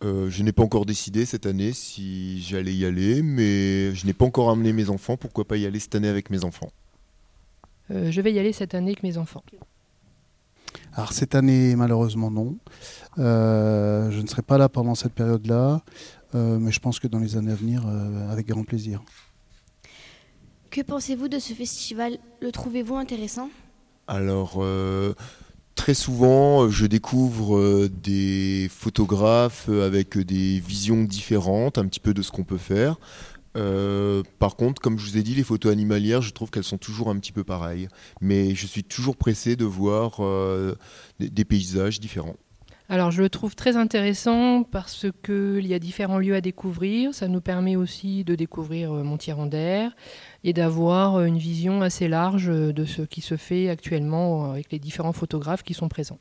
Euh, 0.03 0.29
je 0.29 0.43
n'ai 0.43 0.53
pas 0.53 0.63
encore 0.63 0.85
décidé 0.85 1.25
cette 1.25 1.45
année 1.45 1.73
si 1.73 2.41
j'allais 2.41 2.73
y 2.73 2.85
aller, 2.85 3.21
mais 3.21 3.93
je 3.93 4.05
n'ai 4.05 4.13
pas 4.13 4.25
encore 4.25 4.49
amené 4.49 4.71
mes 4.71 4.89
enfants. 4.89 5.17
Pourquoi 5.17 5.45
pas 5.45 5.57
y 5.57 5.65
aller 5.65 5.79
cette 5.79 5.95
année 5.95 6.07
avec 6.07 6.29
mes 6.29 6.45
enfants? 6.45 6.71
Euh, 7.91 8.09
je 8.11 8.21
vais 8.21 8.31
y 8.31 8.39
aller 8.39 8.53
cette 8.53 8.73
année 8.73 8.91
avec 8.91 9.03
mes 9.03 9.17
enfants. 9.17 9.43
Alors 10.93 11.13
cette 11.13 11.35
année, 11.35 11.75
malheureusement, 11.75 12.31
non. 12.31 12.57
Euh, 13.17 14.09
je 14.11 14.21
ne 14.21 14.27
serai 14.27 14.41
pas 14.41 14.57
là 14.57 14.69
pendant 14.69 14.95
cette 14.95 15.13
période-là, 15.13 15.81
euh, 16.35 16.59
mais 16.59 16.71
je 16.71 16.79
pense 16.79 16.99
que 16.99 17.07
dans 17.07 17.19
les 17.19 17.37
années 17.37 17.51
à 17.51 17.55
venir, 17.55 17.83
euh, 17.87 18.31
avec 18.31 18.47
grand 18.47 18.63
plaisir. 18.63 19.01
Que 20.69 20.81
pensez-vous 20.81 21.29
de 21.29 21.39
ce 21.39 21.53
festival? 21.53 22.19
Le 22.41 22.51
trouvez-vous 22.51 22.95
intéressant? 22.95 23.49
Alors, 24.07 24.57
euh, 24.57 25.13
très 25.73 25.95
souvent, 25.95 26.69
je 26.69 26.85
découvre 26.85 27.87
des 27.87 28.67
photographes 28.69 29.67
avec 29.69 30.17
des 30.17 30.59
visions 30.59 31.03
différentes, 31.03 31.79
un 31.79 31.87
petit 31.87 31.99
peu 31.99 32.13
de 32.13 32.21
ce 32.21 32.31
qu'on 32.31 32.43
peut 32.43 32.57
faire. 32.57 32.99
par 33.53 34.55
contre, 34.55 34.79
comme 34.81 34.99
je 34.99 35.09
vous 35.09 35.17
ai 35.17 35.23
dit, 35.23 35.33
les 35.33 35.43
photos 35.43 35.71
animalières, 35.71 36.21
je 36.21 36.33
trouve 36.33 36.51
qu'elles 36.51 36.63
sont 36.63 36.77
toujours 36.77 37.09
un 37.09 37.17
petit 37.17 37.31
peu 37.31 37.43
pareilles. 37.43 37.87
Mais 38.21 38.53
je 38.53 38.67
suis 38.67 38.83
toujours 38.83 39.17
pressé 39.17 39.55
de 39.55 39.65
voir 39.65 40.21
des 41.19 41.45
paysages 41.45 41.99
différents. 41.99 42.35
Alors 42.91 43.11
je 43.11 43.21
le 43.21 43.29
trouve 43.29 43.55
très 43.55 43.77
intéressant 43.77 44.63
parce 44.63 45.05
qu'il 45.23 45.67
y 45.67 45.75
a 45.75 45.79
différents 45.79 46.17
lieux 46.17 46.33
à 46.33 46.41
découvrir. 46.41 47.13
Ça 47.13 47.27
nous 47.27 47.39
permet 47.39 47.75
aussi 47.75 48.23
de 48.23 48.33
découvrir 48.33 48.91
euh, 48.91 49.03
Montier-en-Der 49.03 49.91
et 50.43 50.53
d'avoir 50.53 51.15
euh, 51.15 51.25
une 51.25 51.37
vision 51.37 51.81
assez 51.81 52.07
large 52.07 52.49
euh, 52.49 52.73
de 52.73 52.85
ce 52.85 53.01
qui 53.01 53.21
se 53.21 53.37
fait 53.37 53.69
actuellement 53.69 54.51
avec 54.51 54.71
les 54.71 54.79
différents 54.79 55.13
photographes 55.13 55.63
qui 55.63 55.73
sont 55.73 55.89
présents. 55.89 56.19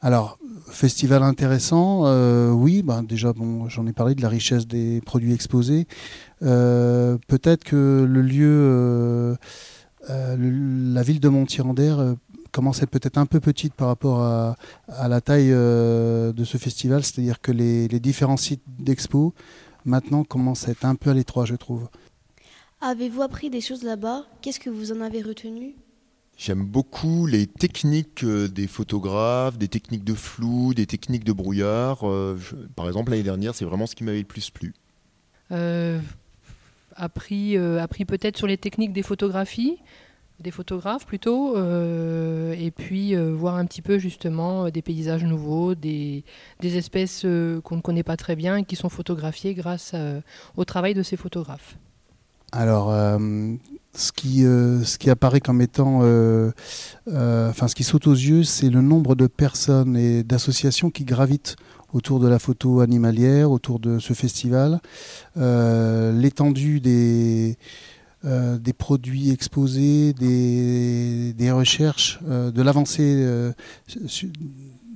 Alors, 0.00 0.38
festival 0.66 1.22
intéressant, 1.22 2.04
oui, 2.52 2.82
ben 2.82 3.02
déjà, 3.02 3.32
bon, 3.32 3.70
j'en 3.70 3.86
ai 3.86 3.94
parlé 3.94 4.14
de 4.14 4.20
la 4.20 4.28
richesse 4.28 4.66
des 4.66 5.00
produits 5.00 5.32
exposés. 5.32 5.86
Peut-être 6.40 7.64
que 7.64 8.04
le 8.06 8.20
lieu, 8.20 9.34
la 10.06 11.02
ville 11.02 11.20
de 11.20 11.28
Montier-en-Der 11.30 12.16
commence 12.54 12.80
à 12.80 12.84
être 12.84 12.90
peut-être 12.90 13.18
un 13.18 13.26
peu 13.26 13.40
petite 13.40 13.74
par 13.74 13.88
rapport 13.88 14.22
à, 14.22 14.56
la 15.08 15.20
taille 15.20 15.50
euh, 15.52 16.32
de 16.32 16.44
ce 16.44 16.56
festival, 16.56 17.02
c'est-à-dire 17.02 17.40
que 17.40 17.50
les, 17.50 17.88
différents 17.88 18.36
sites 18.36 18.62
d'expo 18.78 19.34
maintenant 19.84 20.22
commencent 20.22 20.68
à 20.68 20.70
être 20.70 20.84
un 20.84 20.94
peu 20.94 21.10
à 21.10 21.14
l'étroit, 21.14 21.44
je 21.44 21.56
trouve. 21.56 21.88
Avez-vous 22.86 23.22
appris 23.22 23.50
des 23.50 23.60
choses 23.60 23.82
là-bas? 23.82 24.26
Qu'est-ce 24.42 24.60
que 24.60 24.70
vous 24.70 24.92
en 24.92 25.00
avez 25.00 25.22
retenu? 25.22 25.74
J'aime 26.36 26.64
beaucoup 26.64 27.26
les 27.26 27.46
techniques 27.46 28.24
euh, 28.24 28.48
des 28.48 28.66
photographes, 28.66 29.56
des 29.56 29.68
techniques 29.68 30.04
de 30.04 30.14
flou, 30.14 30.74
des 30.74 30.86
techniques 30.86 31.24
de 31.24 31.32
brouillard. 31.32 32.06
Euh, 32.06 32.38
par 32.76 32.86
exemple, 32.88 33.10
l'année 33.12 33.22
dernière, 33.22 33.54
c'est 33.54 33.64
vraiment 33.64 33.86
ce 33.86 33.94
qui 33.94 34.04
m'avait 34.04 34.18
le 34.18 34.24
plus 34.24 34.50
plu. 34.50 34.74
appris, 36.96 37.56
appris 37.56 38.04
peut-être 38.04 38.36
sur 38.36 38.46
les 38.46 38.58
techniques 38.58 38.92
des 38.92 39.02
photographies 39.02 39.78
des 40.40 40.50
photographes 40.50 41.06
plutôt, 41.06 41.56
euh, 41.56 42.54
et 42.58 42.70
puis 42.70 43.14
euh, 43.14 43.32
voir 43.32 43.56
un 43.56 43.66
petit 43.66 43.82
peu 43.82 43.98
justement 43.98 44.66
euh, 44.66 44.70
des 44.70 44.82
paysages 44.82 45.24
nouveaux, 45.24 45.74
des, 45.74 46.24
espèces 46.62 47.22
qu'on 47.62 47.76
ne 47.76 47.80
connaît 47.80 48.02
pas 48.02 48.16
très 48.16 48.36
bien 48.36 48.56
et 48.56 48.64
qui 48.64 48.74
sont 48.74 48.88
photographiées 48.88 49.54
grâce 49.54 49.94
au 50.56 50.64
travail 50.64 50.94
de 50.94 51.02
ces 51.02 51.16
photographes. 51.16 51.76
Alors, 52.56 52.92
ce, 53.94 54.12
qui, 54.12 54.42
ce 54.42 54.96
qui 54.98 55.10
apparaît 55.10 55.40
comme 55.40 55.60
étant, 55.60 55.98
enfin 55.98 57.68
ce 57.68 57.74
qui 57.74 57.82
saute 57.82 58.06
aux 58.06 58.12
yeux, 58.12 58.44
c'est 58.44 58.70
le 58.70 58.80
nombre 58.80 59.16
de 59.16 59.26
personnes 59.26 59.96
et 59.96 60.22
d'associations 60.22 60.90
qui 60.90 61.04
gravitent 61.04 61.56
autour 61.92 62.20
de 62.20 62.28
la 62.28 62.38
photo 62.38 62.80
animalière, 62.80 63.50
autour 63.50 63.80
de 63.80 63.98
ce 63.98 64.12
festival, 64.12 64.80
l'étendue 65.36 66.80
des 66.80 67.58
euh, 68.26 68.56
des 68.56 68.72
produits 68.72 69.30
exposés, 69.30 70.14
des, 70.14 71.50
recherches, 71.50 72.20
euh, 72.26 72.50
de 72.50 72.62
l'avancée 72.62 73.02
euh, 73.22 73.52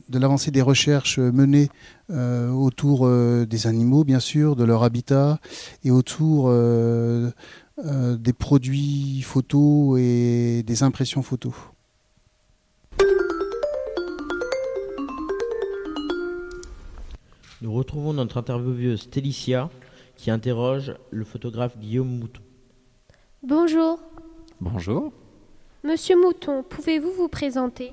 de 0.08 0.18
l'avancée 0.18 0.50
des 0.50 0.62
recherches 0.62 1.18
menées 1.18 1.68
autour 2.10 3.08
des 3.08 3.66
animaux, 3.66 4.04
bien 4.04 4.20
sûr, 4.20 4.56
de 4.56 4.64
leur 4.64 4.82
habitat, 4.82 5.38
et 5.84 5.90
autour 5.90 6.52
des 7.78 8.32
produits 8.32 9.22
photos 9.22 9.98
et 10.00 10.62
des 10.64 10.82
impressions 10.82 11.22
photos. 11.22 11.54
Nous 17.60 17.72
retrouvons 17.72 18.12
notre 18.12 18.36
intervieweuse 18.36 19.10
Télicia 19.10 19.70
qui 20.16 20.30
interroge 20.30 20.94
le 21.10 21.24
photographe 21.24 21.78
Guillaume 21.78 22.18
Mouton. 22.18 22.42
Bonjour. 23.42 24.00
Bonjour. 24.60 25.12
Monsieur 25.84 26.20
Mouton, 26.20 26.64
pouvez-vous 26.68 27.12
vous 27.12 27.28
présenter? 27.28 27.92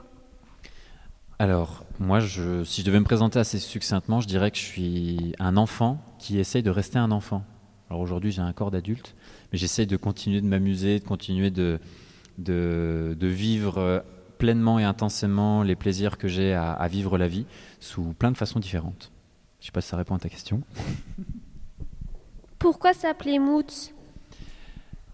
Alors, 1.37 1.84
moi, 1.99 2.19
je, 2.19 2.63
si 2.63 2.81
je 2.81 2.85
devais 2.85 2.99
me 2.99 3.05
présenter 3.05 3.39
assez 3.39 3.59
succinctement, 3.59 4.21
je 4.21 4.27
dirais 4.27 4.51
que 4.51 4.57
je 4.57 4.63
suis 4.63 5.33
un 5.39 5.57
enfant 5.57 6.01
qui 6.19 6.39
essaye 6.39 6.63
de 6.63 6.69
rester 6.69 6.99
un 6.99 7.11
enfant. 7.11 7.43
Alors 7.89 8.01
aujourd'hui, 8.01 8.31
j'ai 8.31 8.41
un 8.41 8.53
corps 8.53 8.71
d'adulte, 8.71 9.15
mais 9.51 9.57
j'essaye 9.57 9.87
de 9.87 9.97
continuer 9.97 10.41
de 10.41 10.47
m'amuser, 10.47 10.99
de 10.99 11.05
continuer 11.05 11.51
de, 11.51 11.79
de, 12.37 13.15
vivre 13.21 14.03
pleinement 14.37 14.79
et 14.79 14.83
intensément 14.83 15.63
les 15.63 15.75
plaisirs 15.75 16.17
que 16.17 16.27
j'ai 16.27 16.53
à, 16.53 16.71
à, 16.71 16.87
vivre 16.87 17.17
la 17.17 17.27
vie 17.27 17.45
sous 17.79 18.13
plein 18.13 18.31
de 18.31 18.37
façons 18.37 18.59
différentes. 18.59 19.11
Je 19.59 19.63
ne 19.63 19.65
sais 19.67 19.71
pas 19.71 19.81
si 19.81 19.89
ça 19.89 19.97
répond 19.97 20.15
à 20.15 20.19
ta 20.19 20.29
question. 20.29 20.61
Pourquoi 22.59 22.93
s'appeler 22.93 23.39
Moots? 23.39 23.93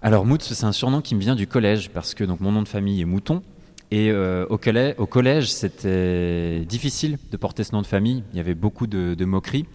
Alors 0.01 0.25
Moutz, 0.25 0.53
c'est 0.53 0.65
un 0.65 0.71
surnom 0.71 1.01
qui 1.01 1.13
me 1.13 1.19
vient 1.19 1.35
du 1.35 1.45
collège 1.45 1.91
parce 1.91 2.15
que 2.15 2.23
donc 2.23 2.39
mon 2.39 2.51
nom 2.51 2.63
de 2.63 2.67
famille 2.67 3.01
est 3.01 3.05
Mouton. 3.05 3.43
Et 3.91 4.09
euh, 4.09 4.45
au, 4.49 4.57
collège, 4.57 4.95
au 4.97 5.05
collège, 5.05 5.51
c'était 5.51 6.63
difficile 6.65 7.17
de 7.29 7.37
porter 7.37 7.65
ce 7.65 7.73
nom 7.73 7.81
de 7.81 7.87
famille. 7.87 8.23
Il 8.31 8.37
y 8.37 8.39
avait 8.39 8.55
beaucoup 8.55 8.87
de, 8.87 9.25
moqueries, 9.25 9.65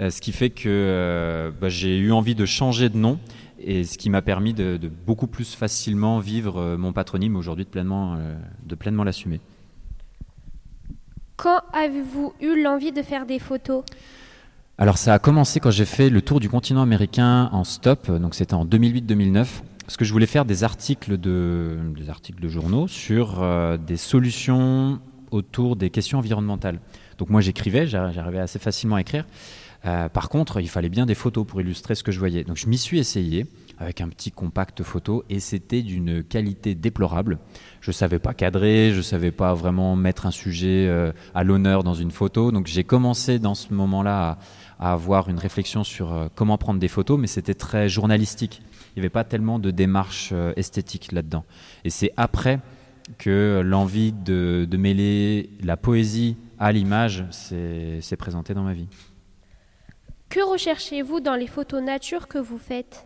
euh, 0.00 0.08
ce 0.08 0.22
qui 0.22 0.32
fait 0.32 0.48
que 0.48 0.64
euh, 0.66 1.50
bah, 1.60 1.68
j'ai 1.68 1.98
eu 1.98 2.10
envie 2.10 2.34
de 2.34 2.46
changer 2.46 2.88
de 2.88 2.96
nom 2.96 3.18
et 3.60 3.84
ce 3.84 3.98
qui 3.98 4.08
m'a 4.08 4.22
permis 4.22 4.54
de, 4.54 4.80
beaucoup 5.06 5.26
plus 5.26 5.54
facilement 5.54 6.20
vivre 6.20 6.76
mon 6.76 6.94
patronyme 6.94 7.36
aujourd'hui 7.36 7.64
de 7.64 7.70
pleinement, 7.70 8.16
de 8.64 8.74
pleinement 8.74 9.04
l'assumer. 9.04 9.40
Quand 11.36 11.60
avez-vous 11.72 12.32
eu 12.40 12.62
l'envie 12.62 12.92
de 12.92 13.02
faire 13.02 13.26
des 13.26 13.38
photos? 13.38 13.82
Alors 14.78 14.98
ça 14.98 15.14
a 15.14 15.18
commencé 15.18 15.58
quand 15.58 15.70
j'ai 15.70 15.86
fait 15.86 16.10
le 16.10 16.22
tour 16.22 16.38
du 16.38 16.48
continent 16.48 16.82
américain 16.82 17.48
en 17.52 17.64
stop, 17.64 18.10
donc 18.10 18.34
c'était 18.34 18.54
en 18.54 18.66
2008-2009 18.66 19.46
parce 19.86 19.96
que 19.96 20.04
je 20.04 20.12
voulais 20.12 20.26
faire 20.26 20.44
des 20.44 20.64
articles 20.64 21.16
de, 21.16 21.78
journaux 22.48 22.88
sur 22.88 23.40
euh, 23.40 23.76
des 23.76 23.96
solutions 23.96 25.00
autour 25.30 25.76
des 25.76 25.90
questions 25.90 26.18
environnementales. 26.18 26.80
Donc 27.18 27.30
moi 27.30 27.40
j'écrivais, 27.40 27.86
j'arrivais 27.86 28.40
assez 28.40 28.58
facilement 28.58 28.96
à 28.96 29.00
écrire. 29.00 29.24
Euh, 29.84 30.08
par 30.08 30.28
contre, 30.28 30.60
il 30.60 30.68
fallait 30.68 30.88
bien 30.88 31.06
des 31.06 31.14
photos 31.14 31.46
pour 31.46 31.60
illustrer 31.60 31.94
ce 31.94 32.02
que 32.02 32.10
je 32.10 32.18
voyais. 32.18 32.42
Donc 32.42 32.56
je 32.56 32.66
m'y 32.66 32.78
suis 32.78 32.98
essayé 32.98 33.46
avec 33.78 34.00
un 34.00 34.08
petit 34.08 34.30
compact 34.30 34.82
photo 34.82 35.24
et 35.28 35.40
c'était 35.40 35.82
d'une 35.82 36.22
qualité 36.22 36.74
déplorable. 36.74 37.38
Je 37.80 37.92
savais 37.92 38.18
pas 38.18 38.34
cadrer, 38.34 38.92
je 38.92 39.02
savais 39.02 39.30
pas 39.30 39.54
vraiment 39.54 39.96
mettre 39.96 40.26
un 40.26 40.30
sujet 40.30 40.86
euh, 40.88 41.12
à 41.34 41.44
l'honneur 41.44 41.84
dans 41.84 41.94
une 41.94 42.10
photo. 42.10 42.52
Donc 42.52 42.66
j'ai 42.66 42.84
commencé 42.84 43.38
dans 43.38 43.54
ce 43.54 43.72
moment-là 43.74 44.38
à, 44.78 44.92
avoir 44.92 45.28
une 45.28 45.38
réflexion 45.38 45.84
sur 45.84 46.30
comment 46.34 46.58
prendre 46.58 46.80
des 46.80 46.88
photos, 46.88 47.18
mais 47.18 47.26
c'était 47.26 47.54
très 47.54 47.88
journalistique 47.88 48.62
il 48.96 49.00
n'y 49.00 49.02
avait 49.02 49.10
pas 49.10 49.24
tellement 49.24 49.58
de 49.58 49.70
démarche 49.70 50.30
euh, 50.32 50.54
esthétique 50.56 51.12
là-dedans. 51.12 51.44
Et 51.84 51.90
c'est 51.90 52.12
après 52.16 52.60
que 53.18 53.60
l'envie 53.62 54.12
de, 54.12 54.66
mêler 54.72 55.50
la 55.62 55.76
poésie 55.76 56.36
à 56.58 56.72
l'image 56.72 57.24
s'est 57.30 58.16
présentée 58.18 58.54
dans 58.54 58.62
ma 58.62 58.72
vie. 58.72 58.88
Que 60.30 60.40
recherchez-vous 60.40 61.20
dans 61.20 61.34
les 61.34 61.46
photos 61.46 61.82
nature 61.82 62.26
que 62.26 62.38
vous 62.38 62.58
faites? 62.58 63.05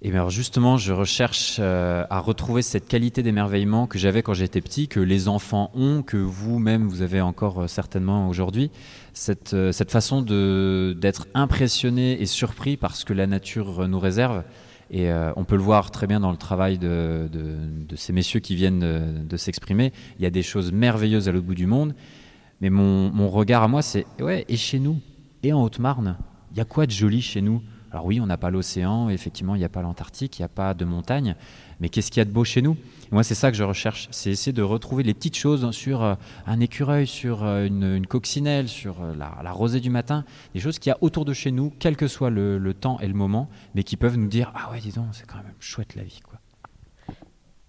Et 0.00 0.12
bien 0.12 0.28
justement, 0.28 0.76
je 0.76 0.92
recherche 0.92 1.56
euh, 1.58 2.04
à 2.08 2.20
retrouver 2.20 2.62
cette 2.62 2.86
qualité 2.86 3.24
d'émerveillement 3.24 3.88
que 3.88 3.98
j'avais 3.98 4.22
quand 4.22 4.32
j'étais 4.32 4.60
petit, 4.60 4.86
que 4.86 5.00
les 5.00 5.26
enfants 5.26 5.72
ont, 5.74 6.02
que 6.02 6.16
vous-même 6.16 6.86
vous 6.86 7.02
avez 7.02 7.20
encore 7.20 7.62
euh, 7.62 7.66
certainement 7.66 8.28
aujourd'hui. 8.28 8.70
Cette, 9.12 9.54
euh, 9.54 9.72
cette 9.72 9.90
façon 9.90 10.22
d'être 10.22 11.26
impressionné 11.34 12.22
et 12.22 12.26
surpris 12.26 12.76
par 12.76 12.94
ce 12.94 13.04
que 13.04 13.12
la 13.12 13.26
nature 13.26 13.88
nous 13.88 13.98
réserve. 13.98 14.44
Et 14.90 15.10
on 15.36 15.44
peut 15.44 15.56
le 15.56 15.62
voir 15.62 15.90
très 15.90 16.06
bien 16.06 16.18
dans 16.18 16.30
le 16.30 16.38
travail 16.38 16.78
de, 16.78 17.28
de, 17.30 17.96
ces 17.96 18.14
messieurs 18.14 18.40
qui 18.40 18.54
viennent 18.54 19.26
de, 19.28 19.36
s'exprimer. 19.36 19.92
Il 20.18 20.22
y 20.22 20.26
a 20.26 20.30
des 20.30 20.42
choses 20.42 20.72
merveilleuses 20.72 21.28
à 21.28 21.32
l'autre 21.32 21.44
bout 21.44 21.54
du 21.54 21.66
monde. 21.66 21.94
Mais 22.62 22.70
mon, 22.70 23.10
mon 23.10 23.28
regard 23.28 23.62
à 23.62 23.68
moi, 23.68 23.82
c'est 23.82 24.06
ouais, 24.18 24.46
et 24.48 24.56
chez 24.56 24.78
nous? 24.78 24.98
Et 25.42 25.52
en 25.52 25.62
Haute-Marne? 25.62 26.16
Il 26.52 26.56
y 26.56 26.62
a 26.62 26.64
quoi 26.64 26.86
de 26.86 26.90
joli 26.90 27.20
chez 27.20 27.42
nous? 27.42 27.60
Alors 27.90 28.04
oui, 28.04 28.20
on 28.20 28.26
n'a 28.26 28.36
pas 28.36 28.50
l'océan, 28.50 29.08
effectivement, 29.08 29.54
il 29.54 29.58
n'y 29.58 29.64
a 29.64 29.70
pas 29.70 29.80
l'Antarctique, 29.80 30.38
il 30.38 30.42
n'y 30.42 30.46
a 30.46 30.50
pas 30.50 30.74
de 30.74 30.84
montagne, 30.84 31.34
mais 31.80 31.88
qu'est-ce 31.88 32.10
qu'il 32.10 32.20
y 32.20 32.22
a 32.22 32.26
de 32.26 32.30
beau 32.30 32.44
chez 32.44 32.60
nous? 32.60 32.76
Moi, 33.10 33.22
c'est 33.22 33.34
ça 33.34 33.50
que 33.50 33.56
je 33.56 33.64
recherche, 33.64 34.08
c'est 34.10 34.30
essayer 34.30 34.52
de 34.52 34.62
retrouver 34.62 35.02
les 35.02 35.14
petites 35.14 35.36
choses 35.36 35.70
sur 35.70 36.02
euh, 36.02 36.14
un 36.46 36.60
écureuil, 36.60 37.06
sur 37.06 37.44
euh, 37.44 37.64
une, 37.64 38.06
coccinelle, 38.06 38.68
sur 38.68 39.02
euh, 39.02 39.14
la, 39.14 39.52
rosée 39.52 39.80
du 39.80 39.88
matin, 39.88 40.24
des 40.52 40.60
choses 40.60 40.78
qu'il 40.78 40.90
y 40.90 40.92
a 40.92 40.98
autour 41.00 41.24
de 41.24 41.32
chez 41.32 41.50
nous, 41.50 41.72
quel 41.78 41.96
que 41.96 42.08
soit 42.08 42.28
le, 42.28 42.74
temps 42.74 43.00
et 43.00 43.06
le 43.06 43.14
moment, 43.14 43.48
mais 43.74 43.82
qui 43.82 43.96
peuvent 43.96 44.18
nous 44.18 44.28
dire 44.28 44.52
ah 44.54 44.70
ouais, 44.70 44.80
dis 44.80 44.92
donc, 44.92 45.06
c'est 45.12 45.26
quand 45.26 45.38
même 45.38 45.54
chouette 45.58 45.94
la 45.94 46.02
vie, 46.02 46.20
quoi. 46.22 46.38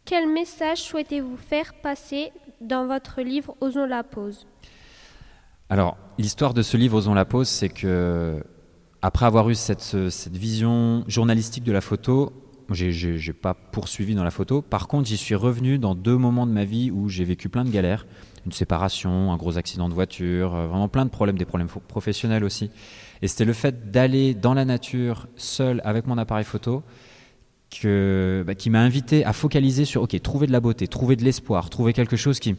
Quel 0.04 0.28
message 0.28 0.80
souhaitez-vous 0.80 1.38
faire 1.38 1.74
passer 1.76 2.32
dans 2.60 2.88
votre 2.88 3.22
livre 3.22 3.56
Osons 3.62 3.86
la 3.86 4.04
pause? 4.04 4.48
Alors, 5.70 5.98
l'histoire 6.18 6.54
de 6.54 6.64
ce 6.64 6.78
livre 6.78 6.98
Osons 6.98 7.14
la 7.14 7.26
pause, 7.26 7.48
c'est 7.48 7.70
que 7.70 8.44
après 9.02 9.26
avoir 9.26 9.50
eu 9.50 9.56
cette, 9.56 9.96
vision 10.32 11.04
journalistique 11.08 11.64
de 11.64 11.72
la 11.72 11.82
photo, 11.82 12.34
j'ai 12.72 13.34
pas 13.34 13.54
poursuivi 13.54 14.14
dans 14.14 14.24
la 14.24 14.32
photo. 14.32 14.62
Par 14.62 14.88
contre, 14.88 15.08
j'y 15.08 15.18
suis 15.18 15.36
revenu 15.36 15.80
dans 15.80 15.96
deux 15.96 16.18
moments 16.18 16.46
de 16.46 16.52
ma 16.52 16.66
vie 16.66 16.92
où 16.92 17.10
j'ai 17.10 17.24
vécu 17.24 17.50
plein 17.50 17.64
de 17.64 17.70
galères, 17.70 18.06
une 18.46 18.52
séparation, 18.52 19.32
un 19.32 19.38
gros 19.38 19.58
accident 19.58 19.90
de 19.90 19.94
voiture, 19.94 20.52
vraiment 20.52 20.88
plein 20.88 21.06
de 21.06 21.10
problèmes, 21.10 21.38
des 21.38 21.46
problèmes 21.46 21.70
professionnels 21.88 22.44
aussi. 22.44 22.70
Et 23.22 23.28
c'était 23.28 23.46
le 23.46 23.54
fait 23.54 23.92
d'aller 23.92 24.34
dans 24.34 24.54
la 24.54 24.66
nature 24.66 25.28
seul 25.36 25.82
avec 25.84 26.06
mon 26.06 26.18
appareil 26.18 26.46
photo 26.46 26.84
bah, 27.84 28.56
qui 28.56 28.70
m'a 28.70 28.82
invité 28.82 29.24
à 29.26 29.34
focaliser 29.34 29.86
sur, 29.86 30.02
ok, 30.02 30.20
trouver 30.22 30.48
de 30.48 30.52
la 30.52 30.60
beauté, 30.60 30.88
trouver 30.88 31.16
de 31.16 31.24
l'espoir, 31.24 31.70
trouver 31.70 31.94
quelque 31.94 32.18
chose 32.18 32.40
qui 32.40 32.54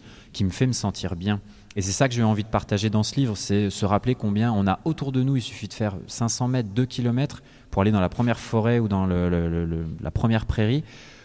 me 0.45 0.51
fait 0.51 0.67
me 0.67 0.73
sentir 0.73 1.17
bien. 1.17 1.41
Et 1.77 1.83
c'est 1.83 1.93
ça 1.93 2.09
que 2.09 2.15
j'ai 2.15 2.25
envie 2.25 2.43
de 2.43 2.49
partager 2.49 2.91
dans 2.91 3.05
ce 3.05 3.15
livre, 3.15 3.37
c'est 3.37 3.71
se 3.71 3.87
rappeler 3.87 4.17
combien 4.17 4.53
on 4.53 4.67
a 4.67 4.81
autour 4.85 5.13
de 5.13 5.23
nous, 5.23 5.37
il 5.37 5.43
suffit 5.43 5.69
de 5.69 5.75
faire 5.75 5.97
500 6.09 6.49
mètres, 6.49 6.71
2 6.71 6.85
km 6.85 7.43
pour 7.71 7.83
aller 7.83 7.93
dans 7.93 8.01
la 8.01 8.09
première 8.09 8.41
forêt 8.41 8.81
ou 8.81 8.89
dans 8.89 9.07
la 9.07 10.11
première 10.11 10.47
prairie, 10.47 10.83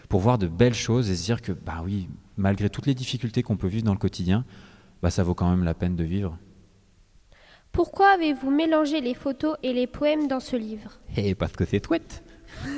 pour 0.08 0.20
voir 0.20 0.38
de 0.38 0.46
belles 0.46 0.74
choses 0.74 1.10
et 1.10 1.16
se 1.16 1.24
dire 1.24 1.42
que, 1.42 1.50
bah 1.50 1.82
oui, 1.84 2.08
malgré 2.36 2.70
toutes 2.70 2.86
les 2.86 2.94
difficultés 2.94 3.42
qu'on 3.42 3.56
peut 3.56 3.66
vivre 3.66 3.84
dans 3.84 3.92
le 3.92 3.98
quotidien, 3.98 4.44
bah 5.02 5.10
ça 5.10 5.24
vaut 5.24 5.34
quand 5.34 5.50
même 5.50 5.64
la 5.64 5.74
peine 5.74 5.96
de 5.96 6.04
vivre. 6.04 6.38
Pourquoi 7.72 8.14
avez-vous 8.14 8.50
mélangé 8.50 9.00
les 9.00 9.14
photos 9.14 9.56
et 9.62 9.72
les 9.72 9.86
poèmes 9.86 10.28
dans 10.28 10.40
ce 10.40 10.56
livre? 10.56 10.92
Et 11.16 11.30
eh, 11.30 11.34
parce 11.34 11.52
que 11.52 11.64
c'est 11.64 11.84
chouette. 11.84 12.22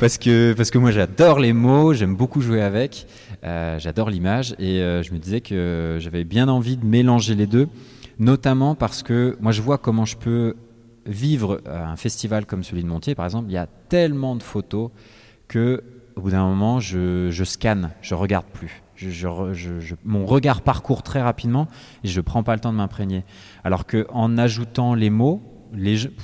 Parce 0.00 0.18
que 0.18 0.52
parce 0.54 0.70
que 0.70 0.76
moi 0.76 0.90
j'adore 0.90 1.38
les 1.38 1.52
mots, 1.52 1.94
j'aime 1.94 2.14
beaucoup 2.14 2.42
jouer 2.42 2.60
avec, 2.60 3.06
euh, 3.44 3.78
j'adore 3.78 4.10
l'image 4.10 4.54
et 4.58 4.80
euh, 4.80 5.02
je 5.02 5.12
me 5.12 5.18
disais 5.18 5.40
que 5.40 5.98
j'avais 6.00 6.24
bien 6.24 6.48
envie 6.48 6.76
de 6.76 6.84
mélanger 6.84 7.34
les 7.34 7.46
deux, 7.46 7.68
notamment 8.18 8.74
parce 8.74 9.02
que 9.02 9.36
moi 9.40 9.52
je 9.52 9.62
vois 9.62 9.78
comment 9.78 10.04
je 10.04 10.16
peux 10.16 10.56
vivre 11.06 11.62
un 11.66 11.96
festival 11.96 12.44
comme 12.44 12.62
celui 12.62 12.82
de 12.82 12.88
Montier 12.88 13.14
par 13.14 13.24
exemple. 13.24 13.46
Il 13.48 13.54
y 13.54 13.58
a 13.58 13.66
tellement 13.88 14.36
de 14.36 14.42
photos 14.42 14.90
que 15.48 15.82
au 16.16 16.20
bout 16.22 16.30
d'un 16.30 16.44
moment 16.44 16.80
je, 16.80 17.44
scanne, 17.44 17.90
je 18.02 18.14
regarde 18.14 18.46
plus. 18.52 18.82
Mon 20.04 20.26
regard 20.26 20.60
parcourt 20.60 21.02
très 21.02 21.22
rapidement 21.22 21.68
et 22.04 22.08
je 22.08 22.20
ne 22.20 22.22
prends 22.22 22.42
pas 22.42 22.54
le 22.54 22.60
temps 22.60 22.72
de 22.72 22.76
m'imprégner. 22.76 23.24
Alors 23.64 23.86
qu'en 23.86 24.36
ajoutant 24.36 24.94
les 24.94 25.08
mots, 25.08 25.42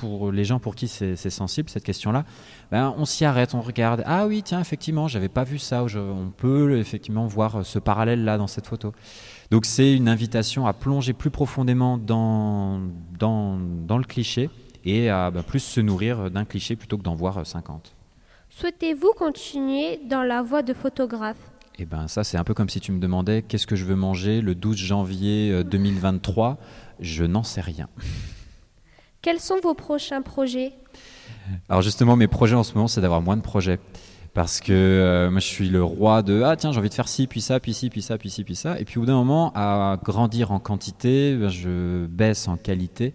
pour 0.01 0.33
les 0.33 0.45
gens 0.45 0.59
pour 0.59 0.75
qui 0.75 0.89
c'est 0.89 1.17
sensible 1.31 1.69
cette 1.69 1.85
question-là, 1.85 2.25
ben, 2.71 2.95
on 2.97 3.05
s'y 3.05 3.25
arrête, 3.25 3.55
on 3.55 3.61
regarde. 3.61 4.03
Ah 4.07 4.27
oui, 4.27 4.43
tiens, 4.43 4.61
effectivement, 4.61 5.09
j'avais 5.09 5.29
pas 5.29 5.45
vu 5.45 5.59
ça. 5.59 5.85
on 5.85 6.31
peut 6.37 6.79
effectivement 6.79 7.27
voir 7.27 7.65
ce 7.65 7.79
parallèle-là 7.79 8.39
dans 8.39 8.47
cette 8.47 8.67
photo. 8.67 8.93
Donc 9.51 9.65
c'est 9.65 9.95
une 9.95 10.09
invitation 10.09 10.67
à 10.67 10.73
plonger 10.73 11.13
plus 11.13 11.31
profondément 11.31 11.99
dans, 11.99 12.81
dans, 13.19 13.59
le 13.99 14.05
cliché 14.05 14.51
et 14.85 15.09
à 15.09 15.31
ben, 15.31 15.43
plus 15.43 15.61
se 15.61 15.81
nourrir 15.81 16.31
d'un 16.31 16.45
cliché 16.45 16.77
plutôt 16.77 16.99
que 16.99 17.03
d'en 17.03 17.15
voir 17.15 17.47
50. 17.47 17.95
Souhaitez-vous 18.49 19.13
continuer 19.17 20.01
dans 20.09 20.23
la 20.23 20.43
voie 20.43 20.63
de 20.63 20.73
photographe? 20.73 21.39
Eh 21.79 21.85
ben 21.85 22.09
ça, 22.09 22.25
c'est 22.25 22.39
un 22.39 22.45
peu 22.45 22.55
comme 22.55 22.71
si 22.71 22.81
tu 22.81 22.91
me 22.91 22.99
demandais 22.99 23.43
qu'est-ce 23.43 23.67
que 23.67 23.77
je 23.77 23.85
veux 23.85 23.97
manger 23.97 24.41
le 24.41 24.55
12 24.55 24.77
janvier 24.77 25.63
2023. 25.63 26.51
Euh, 26.51 26.55
je 27.01 27.25
n'en 27.25 27.43
sais 27.43 27.61
rien. 27.61 27.89
Quels 29.27 29.41
sont 29.41 29.59
vos 29.61 29.75
prochains 29.75 30.23
projets 30.23 30.73
Alors 31.69 31.83
justement, 31.83 32.15
mes 32.15 32.29
projets 32.29 32.55
en 32.55 32.63
ce 32.63 32.75
moment, 32.75 32.87
c'est 32.87 33.01
d'avoir 33.01 33.23
moins 33.23 33.37
de 33.37 33.43
projets. 33.43 33.81
Parce 34.35 34.61
que 34.61 34.73
euh, 34.73 35.33
moi, 35.33 35.41
je 35.41 35.47
suis 35.47 35.69
le 35.69 35.83
roi 35.83 36.23
de 36.23 36.43
ah 36.43 36.55
tiens, 36.55 36.71
j'ai 36.71 36.79
envie 36.79 36.91
de 36.91 36.95
faire 36.95 37.09
ci, 37.09 37.27
puis 37.27 37.41
ça, 37.41 37.59
puis 37.59 37.75
ci, 37.75 37.91
puis 37.91 38.03
ça, 38.03 38.19
puis 38.19 38.31
ci, 38.31 38.45
puis 38.45 38.55
ça. 38.55 38.79
Et 38.79 38.85
puis 38.85 38.99
au 38.99 39.01
bout 39.01 39.07
d'un 39.07 39.17
moment, 39.17 39.51
à 39.57 39.99
grandir 40.01 40.53
en 40.53 40.61
quantité, 40.61 41.35
ben, 41.35 41.49
je 41.49 42.07
baisse 42.07 42.47
en 42.47 42.57
qualité. 42.57 43.15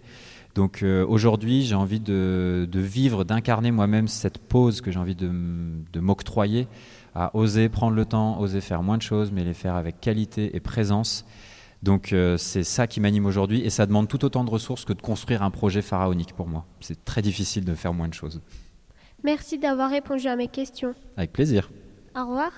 Donc 0.54 0.82
euh, 0.82 1.06
aujourd'hui, 1.08 1.62
j'ai 1.62 1.76
envie 1.76 1.98
de, 1.98 2.68
vivre, 2.74 3.24
d'incarner 3.24 3.70
moi-même 3.70 4.06
cette 4.06 4.36
pause 4.36 4.82
que 4.82 4.90
j'ai 4.90 4.98
envie 4.98 5.14
de, 5.14 5.30
de 5.94 6.00
m'octroyer, 6.00 6.68
à 7.14 7.34
oser 7.34 7.70
prendre 7.70 7.96
le 7.96 8.04
temps, 8.04 8.38
oser 8.38 8.60
faire 8.60 8.82
moins 8.82 8.98
de 8.98 9.02
choses, 9.02 9.32
mais 9.32 9.44
les 9.44 9.54
faire 9.54 9.76
avec 9.76 9.98
qualité 9.98 10.54
et 10.54 10.60
présence. 10.60 11.24
Donc 11.82 12.12
euh, 12.12 12.36
c'est 12.36 12.62
ça 12.62 12.86
qui 12.86 13.00
m'anime 13.00 13.26
aujourd'hui 13.26 13.60
et 13.62 13.70
ça 13.70 13.86
demande 13.86 14.06
tout 14.06 14.24
autant 14.24 14.44
de 14.44 14.50
ressources 14.50 14.84
que 14.84 14.92
de 14.92 15.02
construire 15.02 15.42
un 15.42 15.50
projet 15.50 15.82
pharaonique 15.82 16.32
pour 16.34 16.46
moi. 16.46 16.64
C'est 16.80 17.04
très 17.04 17.22
difficile 17.22 17.64
de 17.64 17.74
faire 17.74 17.92
moins 17.92 18.08
de 18.08 18.14
choses. 18.14 18.40
Merci 19.24 19.58
d'avoir 19.58 19.90
répondu 19.90 20.28
à 20.28 20.36
mes 20.36 20.48
questions. 20.48 20.94
Avec 21.16 21.32
plaisir. 21.32 21.70
Au 22.16 22.20
revoir. 22.20 22.52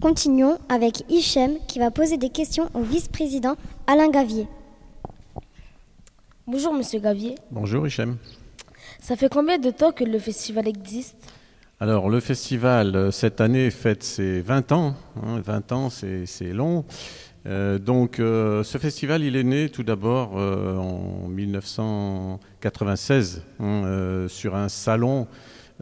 Continuons 0.00 0.58
avec 0.68 1.04
Hichem 1.08 1.56
qui 1.66 1.78
va 1.78 1.90
poser 1.90 2.18
des 2.18 2.30
questions 2.30 2.68
au 2.74 2.82
vice-président 2.82 3.56
Alain 3.86 4.08
Gavier. 4.08 4.46
Bonjour 6.46 6.72
Monsieur 6.72 7.00
Gavier. 7.00 7.36
Bonjour 7.50 7.86
Hichem. 7.86 8.18
Ça 9.00 9.16
fait 9.16 9.28
combien 9.28 9.58
de 9.58 9.70
temps 9.70 9.92
que 9.92 10.04
le 10.04 10.18
festival 10.18 10.68
existe? 10.68 11.16
Alors 11.78 12.08
le 12.08 12.20
festival 12.20 12.96
euh, 12.96 13.10
cette 13.10 13.42
année 13.42 13.70
fête 13.70 14.02
ses 14.02 14.40
20 14.40 14.72
ans. 14.72 14.96
20 15.16 15.72
hein, 15.72 15.74
ans 15.74 15.90
c'est 15.90 16.24
long. 16.52 16.86
Euh, 17.44 17.78
donc 17.78 18.18
euh, 18.18 18.64
ce 18.64 18.78
festival 18.78 19.22
il 19.22 19.36
est 19.36 19.44
né 19.44 19.68
tout 19.68 19.82
d'abord 19.82 20.36
en 20.36 21.28
1996 21.28 23.42
hein, 23.60 24.24
sur 24.28 24.56
un 24.56 24.70
salon 24.70 25.26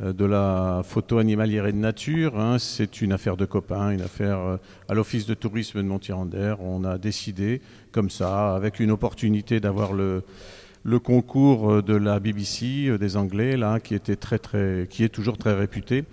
de 0.02 0.24
la 0.24 0.82
photo 0.84 1.18
animalière 1.18 1.66
et 1.66 1.72
de 1.72 1.78
nature. 1.78 2.40
Hein. 2.40 2.58
C'est 2.58 3.00
une 3.00 3.12
affaire 3.12 3.36
de 3.36 3.44
copains, 3.44 3.90
une 3.90 4.02
affaire 4.02 4.58
à 4.88 4.94
l'office 4.94 5.26
de 5.26 5.34
tourisme 5.34 5.78
de 5.78 5.86
Montier-Anders. 5.86 6.60
On 6.60 6.82
a 6.82 6.98
décidé 6.98 7.62
comme 7.92 8.10
ça, 8.10 8.56
avec 8.56 8.80
une 8.80 8.90
opportunité 8.90 9.60
d'avoir 9.60 9.92
le 9.92 10.24
le 10.84 10.98
concours 10.98 11.70
euh, 11.70 11.82
de 11.82 11.94
la 11.94 12.20
BBC 12.20 12.86
euh, 12.86 12.98
des 12.98 13.16
Anglais, 13.16 13.56
là, 13.56 13.80
qui, 13.80 13.94
était 13.94 14.16
très, 14.16 14.38
très, 14.38 14.86
qui 14.88 15.02
est 15.02 15.08
toujours 15.08 15.38
très 15.38 15.54
réputé. 15.54 16.04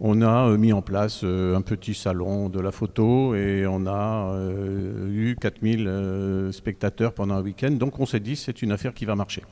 On 0.00 0.20
a 0.20 0.48
euh, 0.48 0.58
mis 0.58 0.72
en 0.72 0.82
place 0.82 1.24
un 1.24 1.62
petit 1.62 1.94
salon 1.94 2.50
de 2.50 2.60
la 2.60 2.70
photo 2.70 3.34
et 3.34 3.66
on 3.66 3.86
a 3.86 4.38
eu 5.08 5.36
4000 5.40 6.50
spectateurs 6.52 7.14
pendant 7.14 7.36
un 7.36 7.42
week-end. 7.42 7.70
Donc 7.70 7.98
on 7.98 8.04
s'est 8.04 8.20
dit 8.20 8.36
c'est 8.36 8.60
une 8.60 8.72
affaire 8.72 8.92
qui 8.92 9.06
va 9.06 9.14
marcher. 9.14 9.42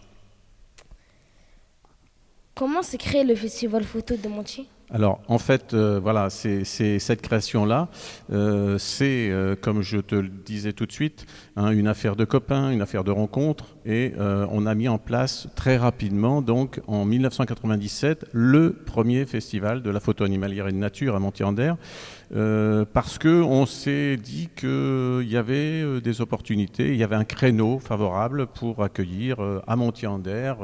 Comment 2.55 2.83
s'est 2.83 2.99
créé 2.99 3.25
le 3.25 3.35
festival 3.35 3.85
photo 3.85 4.17
de 4.17 4.29
Montier 4.29 4.67
alors, 4.91 5.23
en 5.29 5.39
fait, 5.39 5.73
euh, 5.73 5.99
voilà, 6.01 6.29
c'est 6.31 6.65
cette 6.65 7.23
création-là, 7.23 7.89
euh, 8.33 8.77
c'est, 8.79 9.31
euh, 9.31 9.57
comme 9.59 9.81
je 9.83 9.99
te 9.99 10.15
le 10.15 10.29
disais 10.29 10.73
tout 10.73 10.85
de 10.85 10.93
suite, 10.93 11.27
hein, 11.57 11.71
une 11.71 11.89
affaire 11.89 12.17
de 12.17 12.25
copains, 12.25 12.71
une 12.71 12.83
affaire 12.83 13.03
de 13.03 13.11
rencontre, 13.11 13.77
et 13.87 14.13
on 14.19 14.67
a 14.67 14.75
mis 14.75 14.89
en 14.89 14.99
place 14.99 15.49
très 15.55 15.77
rapidement, 15.77 16.43
donc 16.43 16.81
en 16.87 17.05
1997, 17.05 18.27
le 18.33 18.73
premier 18.73 19.27
festival 19.27 19.83
de 19.83 19.91
la 19.91 20.01
photo 20.01 20.25
animalière 20.25 20.69
et 20.69 20.73
de 20.73 20.79
nature 20.79 21.17
à 21.17 21.19
Montier-en-Der, 21.19 21.77
euh, 22.35 22.85
parce 22.91 23.19
qu'on 23.19 23.67
s'est 23.67 24.17
dit 24.17 24.49
qu'il 24.57 25.29
y 25.29 25.37
avait 25.37 25.83
euh, 25.83 26.01
des 26.01 26.21
opportunités, 26.21 26.89
il 26.89 26.97
y 26.97 27.05
avait 27.05 27.17
un 27.17 27.25
créneau 27.25 27.79
favorable 27.79 28.47
pour 28.47 28.83
accueillir 28.83 29.41
euh, 29.41 29.61
à 29.67 29.77
Montier-en-Der 29.77 30.57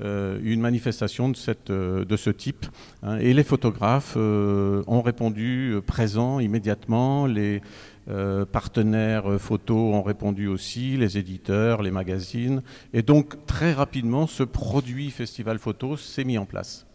une 0.00 0.60
manifestation 0.60 1.28
de 1.28 2.16
ce 2.16 2.30
type. 2.30 2.66
Hein. 3.02 3.18
et 3.18 3.32
les 3.34 3.44
photographes 3.44 4.16
ont 4.16 5.02
répondu 5.02 5.76
présents 5.86 6.40
immédiatement. 6.40 7.26
Les, 7.26 7.60
partenaires 8.52 9.40
photos 9.40 9.94
ont 9.94 10.02
répondu 10.02 10.46
aussi, 10.46 10.98
les 10.98 11.16
éditeurs, 11.16 11.82
les 11.82 11.90
magazines. 11.90 12.62
Et 12.92 13.00
donc 13.00 13.46
très 13.46 13.72
rapidement, 13.72 14.26
ce 14.26 14.42
produit 14.42 15.10
Festival 15.10 15.58
Photo 15.58 15.96
s'est 15.96 16.24
mis 16.24 16.36
en 16.36 16.44
place. 16.44 16.86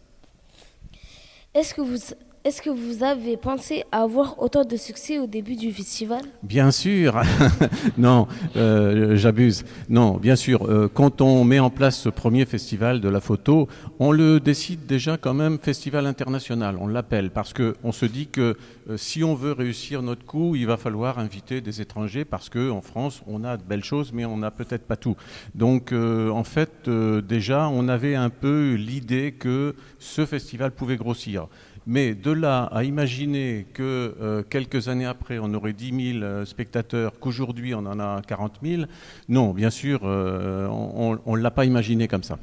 Est-ce 1.52 1.74
que 1.74 1.80
vous 1.80 1.98
est-ce 2.42 2.62
que 2.62 2.70
vous 2.70 3.04
avez 3.04 3.36
pensé 3.36 3.84
à 3.92 4.02
avoir 4.02 4.40
autant 4.40 4.64
de 4.64 4.76
succès 4.76 5.18
au 5.18 5.26
début 5.26 5.56
du 5.56 5.72
festival? 5.72 6.22
Bien 6.42 6.70
sûr. 6.70 7.20
non, 7.98 8.28
euh, 8.56 9.14
j'abuse. 9.16 9.64
Non, 9.90 10.16
bien 10.16 10.36
sûr. 10.36 10.64
Euh, 10.64 10.88
quand 10.92 11.20
on 11.20 11.44
met 11.44 11.58
en 11.58 11.68
place 11.68 11.98
ce 11.98 12.08
premier 12.08 12.46
festival 12.46 13.02
de 13.02 13.10
la 13.10 13.20
photo, 13.20 13.68
on 13.98 14.10
le 14.10 14.40
décide 14.40 14.86
déjà 14.86 15.18
quand 15.18 15.34
même 15.34 15.58
festival 15.58 16.06
international. 16.06 16.78
On 16.80 16.86
l'appelle 16.86 17.30
parce 17.30 17.52
qu'on 17.52 17.92
se 17.92 18.06
dit 18.06 18.28
que 18.28 18.56
euh, 18.88 18.96
si 18.96 19.22
on 19.22 19.34
veut 19.34 19.52
réussir 19.52 20.00
notre 20.00 20.24
coup, 20.24 20.56
il 20.56 20.66
va 20.66 20.78
falloir 20.78 21.18
inviter 21.18 21.60
des 21.60 21.82
étrangers 21.82 22.24
parce 22.24 22.48
qu'en 22.48 22.80
France, 22.80 23.22
on 23.26 23.44
a 23.44 23.58
de 23.58 23.62
belles 23.62 23.84
choses, 23.84 24.12
mais 24.14 24.24
on 24.24 24.38
n'a 24.38 24.50
peut-être 24.50 24.86
pas 24.86 24.96
tout. 24.96 25.16
Donc, 25.54 25.92
en 25.92 26.44
fait, 26.44 26.88
déjà, 26.88 27.68
on 27.68 27.88
avait 27.88 28.14
un 28.14 28.30
peu 28.30 28.74
l'idée 28.74 29.32
que 29.32 29.74
ce 29.98 30.24
festival 30.24 30.70
pouvait 30.70 30.96
grossir. 30.96 31.48
Mais 31.86 32.14
de 32.14 32.30
là 32.30 32.64
à 32.64 32.84
imaginer 32.84 33.66
que 33.72 34.14
euh, 34.20 34.42
quelques 34.48 34.88
années 34.88 35.06
après, 35.06 35.38
on 35.38 35.52
aurait 35.54 35.72
10 35.72 36.12
000 36.14 36.24
euh, 36.24 36.44
spectateurs, 36.44 37.18
qu'aujourd'hui 37.18 37.74
on 37.74 37.78
en 37.78 37.98
a 37.98 38.20
40 38.26 38.60
000, 38.62 38.82
non, 39.28 39.52
bien 39.52 39.70
sûr, 39.70 40.00
euh, 40.04 40.66
on 40.68 41.36
ne 41.36 41.40
l'a 41.40 41.50
pas 41.50 41.64
imaginé 41.64 42.06
comme 42.06 42.22
ça. 42.22 42.38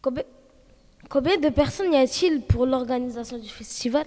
Combien, 0.00 1.38
de 1.38 1.48
personnes 1.48 1.92
y 1.92 1.96
a-t-il 1.96 2.42
pour 2.42 2.66
l'organisation 2.66 3.38
du 3.38 3.48
festival? 3.48 4.04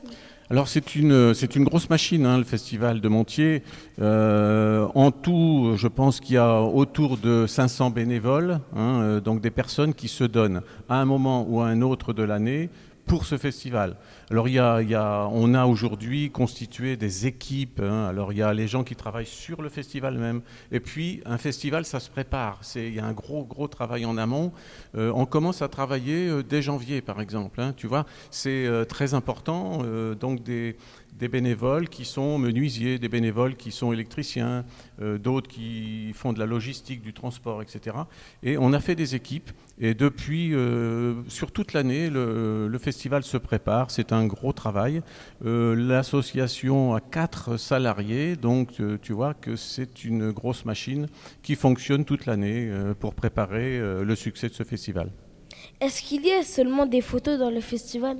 Alors 0.50 0.68
c'est 0.68 0.96
une, 0.96 1.34
c'est 1.34 1.56
une 1.56 1.64
grosse 1.64 1.90
machine, 1.90 2.26
hein, 2.26 2.38
le 2.38 2.44
festival 2.44 3.02
de 3.02 3.08
Montier. 3.08 3.64
en 4.00 5.12
tout, 5.12 5.74
je 5.78 5.88
pense 5.88 6.20
qu'il 6.20 6.36
y 6.36 6.38
a 6.38 6.62
autour 6.62 7.18
de 7.18 7.48
500 7.48 7.90
bénévoles, 7.90 8.60
hein, 8.76 9.20
donc 9.24 9.42
des 9.42 9.52
personnes 9.52 9.94
qui 9.94 10.08
se 10.08 10.24
donnent 10.24 10.62
à 10.90 10.96
un 10.96 11.06
moment 11.06 11.46
ou 11.48 11.62
à 11.62 11.68
un 11.68 11.82
autre 11.82 12.14
de 12.14 12.24
l'année 12.24 12.70
pour 13.06 13.26
ce 13.26 13.38
festival. 13.38 13.98
Alors 14.30 14.48
il 14.48 14.54
y 14.54 14.60
a, 14.60 15.28
on 15.32 15.54
a 15.54 15.66
aujourd'hui 15.66 16.32
constitué 16.32 16.96
des 16.98 17.28
équipes. 17.28 17.82
hein. 17.82 18.06
Alors 18.08 18.32
il 18.32 18.40
y 18.40 18.42
a 18.42 18.54
les 18.54 18.68
gens 18.68 18.84
qui 18.84 18.96
travaillent 18.96 19.26
sur 19.26 19.62
le 19.62 19.70
festival 19.70 20.18
même. 20.18 20.42
Et 20.72 20.80
puis 20.80 21.22
un 21.26 21.38
festival, 21.38 21.86
ça 21.86 22.00
se 22.00 22.10
prépare. 22.10 22.60
C'est, 22.62 22.88
il 22.88 22.96
y 22.96 23.00
a 23.00 23.06
un 23.06 23.14
gros 23.14 23.44
gros 23.44 23.68
travail 23.68 24.06
en 24.06 24.18
amont. 24.18 24.52
Euh, 24.96 25.12
on 25.16 25.26
commence 25.26 25.62
à 25.62 25.68
travailler 25.68 26.28
euh, 26.28 26.44
dès 26.44 26.62
janvier, 26.62 27.02
par 27.02 27.22
exemple. 27.22 27.60
hein. 27.62 27.74
tu 27.76 27.88
vois, 27.88 28.06
c'est 28.30 28.66
euh, 28.66 28.86
très 28.86 29.14
important. 29.14 29.84
donc 30.20 30.44
des 30.44 30.76
des 31.14 31.28
bénévoles 31.28 31.88
qui 31.90 32.06
sont 32.06 32.38
menuisiers, 32.38 32.98
des 32.98 33.10
bénévoles 33.10 33.56
qui 33.56 33.72
sont 33.72 33.94
électriciens, 33.94 34.66
euh, 35.02 35.18
d'autres 35.18 35.48
qui 35.48 36.12
font 36.14 36.34
de 36.34 36.40
la 36.40 36.46
logistique, 36.46 37.02
du 37.02 37.14
transport, 37.14 37.62
etc. 37.62 37.96
Et 38.44 38.58
on 38.58 38.74
a 38.74 38.80
fait 38.80 38.96
des 38.96 39.16
équipes. 39.16 39.52
Et 39.80 39.94
depuis, 39.94 40.54
euh, 40.54 41.22
sur 41.28 41.52
toute 41.52 41.74
l'année, 41.74 42.10
le, 42.10 42.78
festival 42.82 43.24
se 43.24 43.38
prépare. 43.38 43.92
C'est 43.92 44.12
un 44.12 44.26
gros 44.26 44.54
travail. 44.54 45.02
Euh, 45.46 45.76
L'association 45.76 46.96
a 46.96 47.00
quatre 47.00 47.58
salariés, 47.58 48.36
donc 48.36 48.82
tu 49.02 49.14
vois 49.14 49.36
que 49.36 49.56
c'est 49.56 50.04
une 50.04 50.32
grosse 50.32 50.66
machine 50.66 51.08
qui 51.44 51.56
fonctionne 51.56 52.06
toute 52.06 52.26
l'année 52.26 52.72
pour 53.00 53.14
préparer 53.14 53.80
le 53.80 54.16
succès 54.16 54.50
de 54.50 54.54
ce 54.54 54.64
festival. 54.64 55.12
Est-ce 55.80 56.02
qu'il 56.02 56.26
y 56.26 56.32
a 56.32 56.44
seulement 56.44 56.86
des 56.86 57.02
photos 57.02 57.40
dans 57.40 57.50
le 57.50 57.62
festival? 57.62 58.18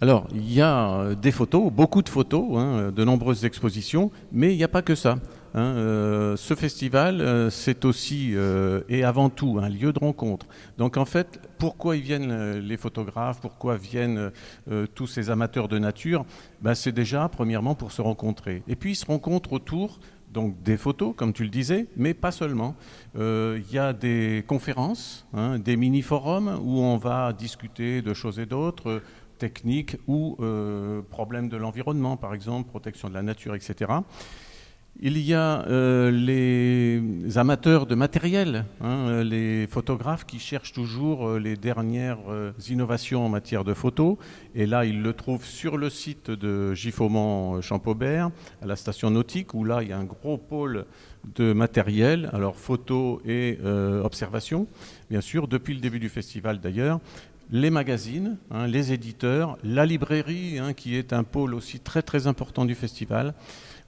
Alors, 0.00 0.26
il 0.34 0.52
y 0.52 0.60
a 0.60 0.90
euh, 1.00 1.14
des 1.14 1.32
photos, 1.32 1.70
beaucoup 1.72 2.02
de 2.02 2.08
photos, 2.08 2.44
hein, 2.56 2.90
de 2.94 3.04
nombreuses 3.04 3.44
expositions, 3.44 4.10
mais 4.32 4.52
il 4.52 4.56
n'y 4.56 4.64
a 4.64 4.68
pas 4.68 4.82
que 4.82 4.94
ça. 4.94 5.18
hein. 5.54 5.60
Euh, 5.60 6.36
ce 6.36 6.54
festival, 6.54 7.20
euh, 7.20 7.50
c'est 7.50 7.84
aussi 7.84 8.32
euh, 8.34 8.82
et 8.88 9.04
avant 9.04 9.30
tout 9.30 9.58
un 9.60 9.68
lieu 9.68 9.92
de 9.92 9.98
rencontre. 9.98 10.46
Donc 10.76 10.96
en 10.96 11.04
fait, 11.04 11.40
pourquoi 11.58 11.96
ils 11.96 12.02
viennent 12.02 12.30
euh, 12.30 12.60
les 12.60 12.76
photographes, 12.76 13.40
pourquoi 13.40 13.76
viennent 13.76 14.30
euh, 14.70 14.86
tous 14.94 15.06
ces 15.06 15.30
amateurs 15.30 15.68
de 15.68 15.78
nature? 15.78 16.24
Ben, 16.62 16.74
C'est 16.74 16.92
déjà 16.92 17.28
premièrement 17.28 17.74
pour 17.74 17.92
se 17.92 18.02
rencontrer. 18.02 18.62
Et 18.68 18.76
puis 18.76 18.92
ils 18.92 18.96
se 18.96 19.06
rencontrent 19.06 19.52
autour 19.52 19.98
donc 20.32 20.62
des 20.62 20.76
photos, 20.76 21.14
comme 21.16 21.32
tu 21.32 21.42
le 21.42 21.48
disais, 21.48 21.86
mais 21.96 22.14
pas 22.14 22.30
seulement. 22.30 22.76
Euh, 23.16 23.60
Il 23.66 23.74
y 23.74 23.78
a 23.78 23.92
des 23.92 24.44
conférences, 24.46 25.26
hein, 25.32 25.58
des 25.58 25.76
mini-forums 25.76 26.58
où 26.62 26.80
on 26.80 26.96
va 26.96 27.32
discuter 27.32 28.02
de 28.02 28.14
choses 28.14 28.38
et 28.38 28.46
d'autres, 28.46 29.02
techniques 29.38 29.96
ou 30.06 30.36
euh, 30.40 31.00
problèmes 31.02 31.48
de 31.48 31.56
l'environnement, 31.56 32.16
par 32.16 32.34
exemple, 32.34 32.68
protection 32.68 33.08
de 33.08 33.14
la 33.14 33.22
nature, 33.22 33.54
etc. 33.54 33.92
Il 35.00 35.16
y 35.18 35.32
a 35.32 35.64
euh, 35.68 36.10
les 36.10 37.38
amateurs 37.38 37.86
de 37.86 37.94
matériel, 37.94 38.64
hein, 38.80 39.22
les 39.22 39.68
photographes 39.68 40.24
qui 40.24 40.40
cherchent 40.40 40.72
toujours 40.72 41.28
euh, 41.28 41.38
les 41.38 41.56
dernières 41.56 42.18
euh, 42.28 42.50
innovations 42.68 43.24
en 43.24 43.28
matière 43.28 43.62
de 43.62 43.74
photo. 43.74 44.18
Et 44.56 44.66
là, 44.66 44.84
ils 44.84 45.00
le 45.00 45.12
trouvent 45.12 45.44
sur 45.44 45.76
le 45.76 45.88
site 45.88 46.32
de 46.32 46.74
Giffaumont 46.74 47.60
Champaubert, 47.60 48.30
à 48.60 48.66
la 48.66 48.74
station 48.74 49.10
nautique, 49.10 49.54
où 49.54 49.62
là, 49.62 49.84
il 49.84 49.90
y 49.90 49.92
a 49.92 49.98
un 49.98 50.04
gros 50.04 50.36
pôle 50.36 50.84
de 51.36 51.52
matériel, 51.52 52.28
alors 52.32 52.56
photo 52.56 53.22
et 53.24 53.58
euh, 53.64 54.02
observation, 54.02 54.66
bien 55.10 55.20
sûr, 55.20 55.46
depuis 55.46 55.74
le 55.74 55.80
début 55.80 56.00
du 56.00 56.08
festival 56.08 56.58
d'ailleurs 56.58 57.00
les 57.50 57.70
magazines, 57.70 58.36
hein, 58.50 58.66
les 58.66 58.92
éditeurs, 58.92 59.56
la 59.64 59.86
librairie, 59.86 60.58
hein, 60.58 60.74
qui 60.74 60.96
est 60.96 61.14
un 61.14 61.24
pôle 61.24 61.54
aussi 61.54 61.80
très 61.80 62.02
très 62.02 62.26
important 62.26 62.66
du 62.66 62.74
festival. 62.74 63.32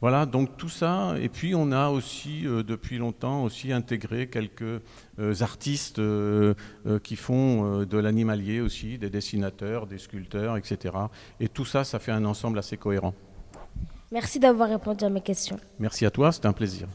Voilà, 0.01 0.25
donc 0.25 0.57
tout 0.57 0.71
ça. 0.71 1.15
Et 1.21 1.29
puis 1.29 1.55
on 1.55 1.73
a 1.73 1.91
aussi, 1.91 2.47
euh, 2.47 2.63
depuis 2.63 2.97
longtemps, 2.97 3.45
aussi 3.45 3.71
intégré 3.73 4.29
quelques 4.29 4.63
euh, 4.63 5.35
artistes 5.41 5.99
euh, 5.99 6.55
euh, 6.87 6.99
qui 6.99 7.17
font 7.17 7.81
euh, 7.81 7.87
de 7.87 7.99
l'animalier 7.99 8.61
aussi, 8.61 8.97
des 8.97 9.11
dessinateurs, 9.11 9.87
des 9.87 9.99
sculpteurs, 9.99 10.57
etc. 10.57 10.95
Et 11.39 11.49
tout 11.49 11.67
ça, 11.67 11.85
ça 11.85 11.99
fait 11.99 12.13
un 12.13 12.25
ensemble 12.25 12.59
assez 12.59 12.79
cohérent. 12.79 13.15
Merci 14.11 14.41
d'avoir 14.41 14.71
répondu 14.71 15.05
à 15.05 15.11
mes 15.11 15.21
questions. 15.21 15.59
Merci 15.79 16.07
à 16.07 16.11
toi, 16.11 16.33
c'était 16.33 16.47
un 16.49 16.53
plaisir. 16.53 16.89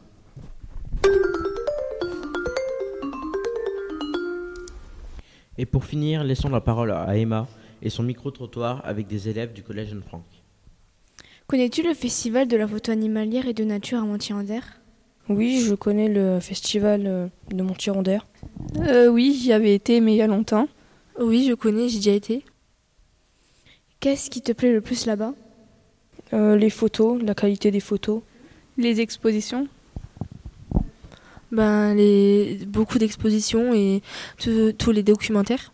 Et 5.57 5.65
pour 5.65 5.85
finir, 5.85 6.23
laissons 6.23 6.49
la 6.49 6.59
parole 6.59 6.91
à 6.91 7.15
Emma 7.15 7.47
et 7.81 7.89
son 7.89 8.03
micro-trottoir 8.03 8.81
avec 8.83 9.07
des 9.07 9.29
élèves 9.29 9.53
du 9.53 9.63
collège 9.63 9.93
Anne-Franck. 9.93 10.25
Connais-tu 11.55 11.83
le 11.83 11.93
festival 11.93 12.49
de 12.49 12.57
la 12.57 12.67
photo 12.67 12.91
animalière 12.91 13.47
et 13.47 13.53
de 13.53 13.63
nature 13.63 13.99
à 13.99 14.01
Montier-en-Der 14.01 14.61
Oui, 15.29 15.61
je 15.61 15.73
connais 15.73 16.09
le 16.09 16.41
festival 16.41 17.03
euh, 17.05 17.27
de 17.49 17.63
Montier-en-Der. 17.63 18.27
Euh, 18.79 19.07
Oui, 19.07 19.39
j'y 19.41 19.53
avais 19.53 19.73
été, 19.73 20.01
mais 20.01 20.15
il 20.15 20.17
y 20.17 20.21
a 20.21 20.27
longtemps. 20.27 20.67
Oui, 21.17 21.45
je 21.47 21.53
connais, 21.53 21.87
j'ai 21.87 21.99
déjà 21.99 22.11
été. 22.11 22.43
Qu'est-ce 24.01 24.29
qui 24.29 24.41
te 24.41 24.51
plaît 24.51 24.73
le 24.73 24.81
plus 24.81 25.05
là-bas? 25.05 25.33
Euh, 26.33 26.57
les 26.57 26.69
photos, 26.69 27.23
la 27.23 27.33
qualité 27.33 27.71
des 27.71 27.79
photos. 27.79 28.21
Les 28.77 28.99
expositions 28.99 29.69
Ben, 31.53 31.93
les... 31.95 32.65
beaucoup 32.67 32.99
d'expositions 32.99 33.73
et 33.73 34.01
tous 34.39 34.73
tous 34.73 34.91
les 34.91 35.03
documentaires. 35.03 35.71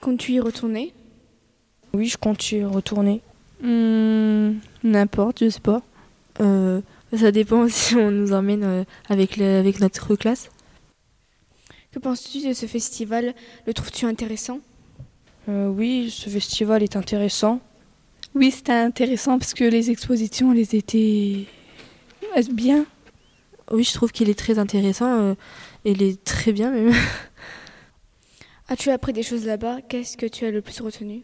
Comptes-tu 0.00 0.32
y 0.32 0.40
retourner 0.40 0.92
Oui, 1.94 2.08
je 2.08 2.16
compte 2.16 2.50
y 2.50 2.64
retourner. 2.64 3.22
Hmm, 3.62 4.54
N'importe, 4.82 5.44
je 5.44 5.50
sais 5.50 5.60
pas. 5.60 5.82
Euh, 6.40 6.80
ça 7.16 7.30
dépend 7.32 7.68
si 7.70 7.94
on 7.96 8.10
nous 8.10 8.32
emmène 8.32 8.64
euh, 8.64 8.84
avec, 9.08 9.36
le- 9.36 9.58
avec 9.58 9.80
notre 9.80 10.16
classe. 10.16 10.50
Que 11.92 11.98
penses-tu 11.98 12.46
de 12.46 12.52
ce 12.52 12.66
festival? 12.66 13.34
Le 13.66 13.74
trouves-tu 13.74 14.06
intéressant? 14.06 14.60
Euh, 15.48 15.68
oui, 15.68 16.10
ce 16.10 16.30
festival 16.30 16.82
est 16.82 16.96
intéressant. 16.96 17.60
Oui, 18.34 18.50
c'était 18.52 18.72
intéressant 18.72 19.38
parce 19.38 19.54
que 19.54 19.64
les 19.64 19.90
expositions, 19.90 20.52
elles 20.52 20.74
étaient 20.74 21.46
Est-ce 22.36 22.50
bien. 22.52 22.86
Oui, 23.72 23.82
je 23.84 23.92
trouve 23.92 24.12
qu'il 24.12 24.28
est 24.30 24.38
très 24.38 24.58
intéressant. 24.58 25.06
euh, 25.20 25.34
il 25.84 26.02
est 26.02 26.22
très 26.22 26.52
bien 26.52 26.70
même. 26.70 26.92
As-tu 28.68 28.90
appris 28.90 29.12
des 29.12 29.24
choses 29.24 29.44
là-bas? 29.46 29.78
Qu'est-ce 29.88 30.16
que 30.16 30.26
tu 30.26 30.44
as 30.46 30.50
le 30.52 30.62
plus 30.62 30.80
retenu? 30.80 31.22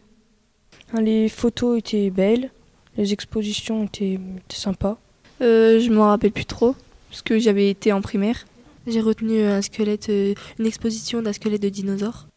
Les 0.93 1.27
photos 1.27 1.77
étaient 1.77 2.09
belles, 2.09 2.49
les 2.97 3.11
expositions 3.11 3.83
étaient, 3.83 4.13
étaient 4.13 4.55
sympas. 4.55 4.97
Euh, 5.41 5.79
je 5.79 5.91
m'en 5.91 6.07
rappelle 6.07 6.31
plus 6.31 6.45
trop, 6.45 6.75
parce 7.09 7.21
que 7.21 7.39
j'avais 7.39 7.69
été 7.69 7.91
en 7.91 8.01
primaire. 8.01 8.45
J'ai 8.87 9.01
retenu 9.01 9.41
un 9.41 9.61
squelette, 9.61 10.09
euh, 10.09 10.33
une 10.59 10.65
exposition 10.65 11.21
d'un 11.21 11.33
squelette 11.33 11.61
de 11.61 11.69
dinosaure. 11.69 12.27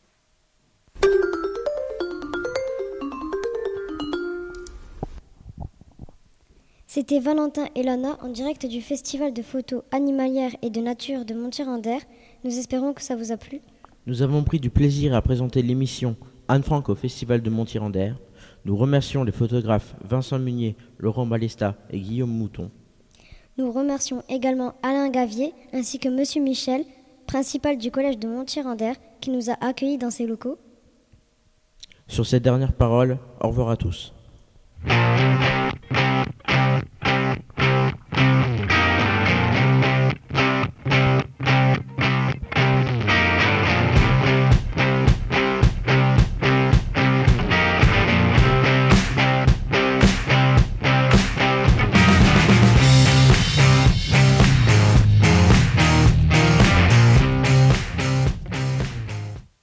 C'était 6.89 7.21
Valentin 7.21 7.69
et 7.77 7.85
Lana 7.85 8.19
en 8.21 8.29
direct 8.29 8.67
du 8.67 8.83
Festival 8.83 9.33
de 9.33 9.43
photos 9.43 9.85
animalières 9.93 10.57
et 10.61 10.71
de 10.71 10.81
nature 10.81 11.25
de 11.25 11.35
Montier-en-Der. 11.35 12.01
Nous 12.43 12.59
espérons 12.59 12.95
que 12.95 13.03
ça 13.03 13.15
vous 13.15 13.31
a 13.31 13.37
plu. 13.37 13.61
Nous 14.07 14.23
avons 14.23 14.43
pris 14.43 14.59
du 14.59 14.71
plaisir 14.71 15.15
à 15.15 15.23
présenter 15.23 15.63
l'émission 15.63 16.17
Anne-Franck 16.49 16.89
au 16.89 16.97
Festival 16.97 17.43
de 17.43 17.51
Montier-en-Der. 17.51 18.17
Nous 18.64 18.77
remercions 18.77 19.25
les 19.25 19.33
photographes 19.33 19.94
Vincent 20.05 20.38
Munier, 20.38 20.77
Laurent 20.99 21.27
Balesta 21.27 21.77
et 21.90 21.99
Guillaume 21.99 22.31
Mouton. 22.31 22.70
Nous 23.57 23.73
remercions 23.73 24.23
également 24.29 24.75
Alain 24.83 25.09
Gavier 25.11 25.53
ainsi 25.73 25.99
que 25.99 26.09
Monsieur 26.09 26.42
Michel, 26.42 26.85
principal 27.27 27.79
du 27.79 27.90
collège 27.90 28.18
de 28.18 28.29
Montier-en-Der, 28.29 28.96
qui 29.20 29.31
nous 29.31 29.51
a 29.51 29.55
accueillis 29.64 29.99
dans 29.99 30.11
ses 30.11 30.27
locaux. 30.27 30.59
Sur 32.07 32.27
cette 32.27 32.42
dernière 32.42 32.73
parole, 32.73 33.18
au 33.40 33.49
revoir 33.49 33.70
à 33.70 33.77
tous. 33.77 34.12